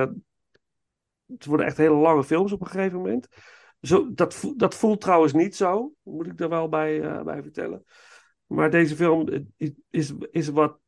[1.26, 3.28] Eh, het worden echt hele lange films op een gegeven moment.
[3.80, 7.84] Zo, dat, dat voelt trouwens niet zo, moet ik er wel bij, eh, bij vertellen.
[8.46, 10.78] Maar deze film eh, is, is, wat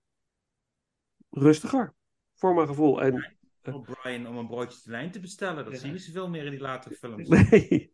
[1.31, 1.95] rustiger,
[2.35, 3.03] voor mijn gevoel.
[3.03, 5.65] En Voor Brian om een broodje te lijn te bestellen.
[5.65, 7.29] Dat zie je niet zoveel meer in die latere films.
[7.29, 7.93] nee,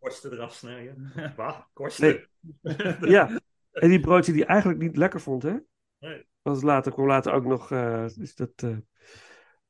[0.00, 1.12] kosten eraf snijden.
[1.36, 1.68] Wat?
[1.72, 2.28] Kosten?
[2.60, 3.10] Nee.
[3.10, 3.40] ja.
[3.72, 5.56] En die broodje die eigenlijk niet lekker vond, hè?
[5.98, 6.26] Nee.
[6.42, 7.70] Was later, kwam later ook nog.
[7.70, 8.76] eh, is dat, eh,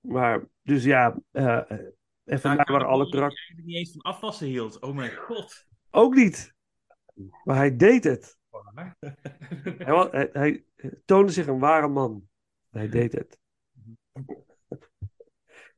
[0.01, 1.79] maar, dus ja, eh, eh,
[2.25, 4.81] en waren had alle die karakters eigenlijk niet eens van afwassen hield.
[4.81, 5.67] Oh mijn god.
[5.91, 6.55] ook niet.
[7.45, 8.39] Maar hij deed het.
[9.65, 10.65] Hij, hij, hij
[11.05, 12.29] toonde zich een ware man.
[12.71, 13.39] Hij deed het.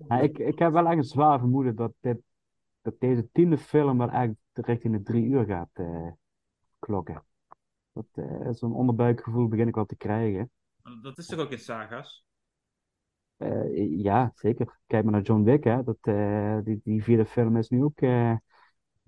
[0.09, 2.19] Ja, ik, ik heb wel echt een zwaar vermoeden dat, dit,
[2.83, 6.11] dat deze tiende film wel eigenlijk richting de drie uur gaat eh,
[6.79, 7.25] klokken.
[7.93, 10.51] Dat, eh, Zo'n onderbuikgevoel begin ik wel te krijgen.
[11.03, 12.26] Dat is toch ook in saga's?
[13.37, 14.78] Eh, ja, zeker.
[14.87, 15.82] Kijk maar naar John Wick, hè.
[15.82, 18.37] Dat, eh, die, die vierde film is nu ook eh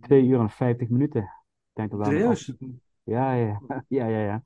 [0.01, 1.23] 2 uur en 50 minuten.
[1.23, 1.31] Ik
[1.73, 2.55] denk dat Serieus?
[3.03, 4.43] Ja, ja, ja, ja, ja.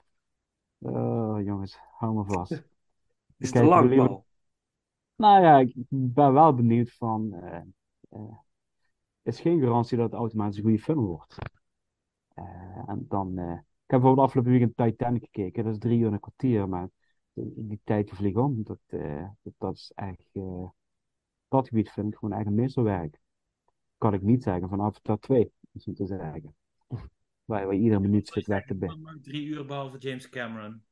[0.78, 2.52] Oh, jongens, hou me vast.
[3.38, 4.20] Is Kijk, te lang, liever-.
[5.16, 7.34] Nou ja, ik ben wel benieuwd van.
[9.22, 11.36] is geen garantie dat het automatisch een goede film wordt.
[12.86, 13.38] En dan.
[13.38, 13.46] ik
[13.86, 15.64] heb bijvoorbeeld afgelopen weekend Titanic gekeken.
[15.64, 16.88] Dat is drie uur en een kwartier, maar
[17.32, 18.62] die, die tijd die vliegt om.
[18.64, 20.28] Dat, eh, dat, dat is echt.
[20.32, 20.68] eh,
[21.48, 23.20] dat gebied vind ik gewoon echt een meesterwerk.
[23.98, 26.54] Kan ik niet zeggen van Avatar 2, is om te zeggen.
[27.44, 28.74] Waar je iedere minuut zit weg te.
[28.74, 30.82] Maar Drie uur behalve James Cameron.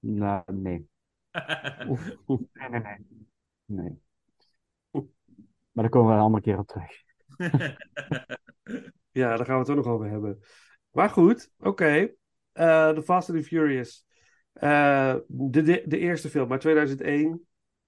[0.00, 0.88] Nou, nee.
[2.26, 2.96] Nee, nee, nee.
[3.64, 3.98] Nee.
[5.72, 6.90] Maar daar komen we een andere keer op terug.
[9.10, 10.40] Ja, daar gaan we het ook nog over hebben.
[10.90, 12.10] Maar goed, oké.
[12.58, 14.06] Eh, The Fast and the Furious.
[14.52, 17.46] Eh, de, de, eerste film uit 2001.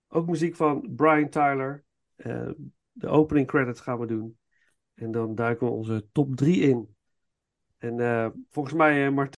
[0.08, 1.84] Ook muziek van Brian Tyler.
[2.16, 2.50] Eh,
[2.92, 4.38] de opening credits gaan we doen.
[4.94, 6.96] En dan duiken we onze top 3 in.
[7.78, 9.39] En volgens mij, Martijn.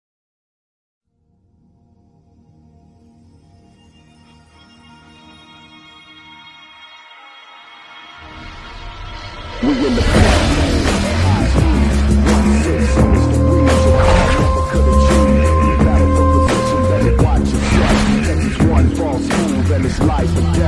[20.06, 20.59] life.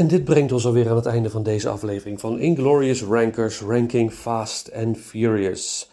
[0.00, 4.12] En dit brengt ons alweer aan het einde van deze aflevering van Inglorious Rankers Ranking
[4.12, 5.90] Fast and Furious.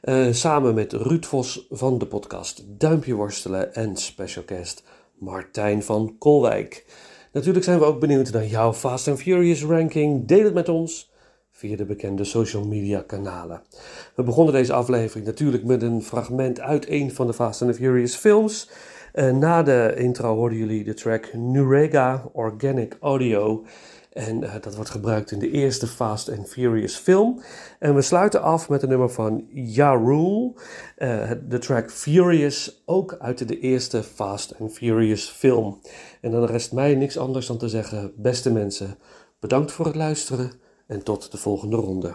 [0.00, 4.82] Eh, samen met Ruud Vos van de podcast Duimpje Worstelen en specialcast
[5.18, 6.86] Martijn van Kolwijk.
[7.32, 10.26] Natuurlijk zijn we ook benieuwd naar jouw Fast and Furious ranking.
[10.26, 11.12] Deel het met ons
[11.50, 13.62] via de bekende social media kanalen.
[14.14, 18.14] We begonnen deze aflevering natuurlijk met een fragment uit een van de Fast and Furious
[18.14, 18.70] films.
[19.12, 23.64] Eh, na de intro hoorden jullie de track Nurega Organic Audio.
[24.12, 27.40] En eh, dat wordt gebruikt in de eerste Fast and Furious film.
[27.78, 30.52] En we sluiten af met een nummer van Ja Rule.
[30.96, 35.80] Eh, de track Furious, ook uit de eerste Fast and Furious film.
[36.20, 38.98] En dan rest mij niks anders dan te zeggen, beste mensen,
[39.40, 40.50] bedankt voor het luisteren
[40.86, 42.14] en tot de volgende ronde.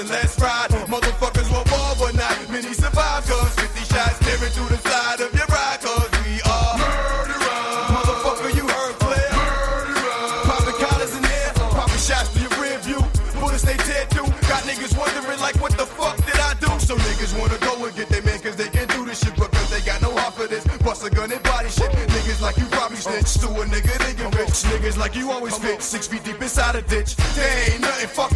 [0.00, 0.70] And let's ride.
[0.88, 3.22] Motherfuckers will fall, but not many survive.
[3.28, 5.78] Cause 50 shots staring through the side of your ride.
[5.84, 7.84] Cause we are murderers.
[7.92, 9.30] Motherfucker, you heard clear.
[9.36, 10.48] Murderers.
[10.48, 13.00] Popping collars in there, popping shots to your rear view.
[13.38, 14.32] Bullets they tear through.
[14.48, 16.72] Got niggas wondering like, what the fuck did I do?
[16.80, 19.36] So niggas wanna go and get their man cause they can't do this shit.
[19.36, 20.64] Because they got no heart for this.
[20.80, 21.92] Bust a gun and body shit.
[21.92, 24.64] Niggas like you probably snitch to a nigga they get rich.
[24.72, 25.82] Niggas like you always fit.
[25.82, 27.16] Six feet deep inside a ditch.
[27.36, 28.30] They ain't nothing fuck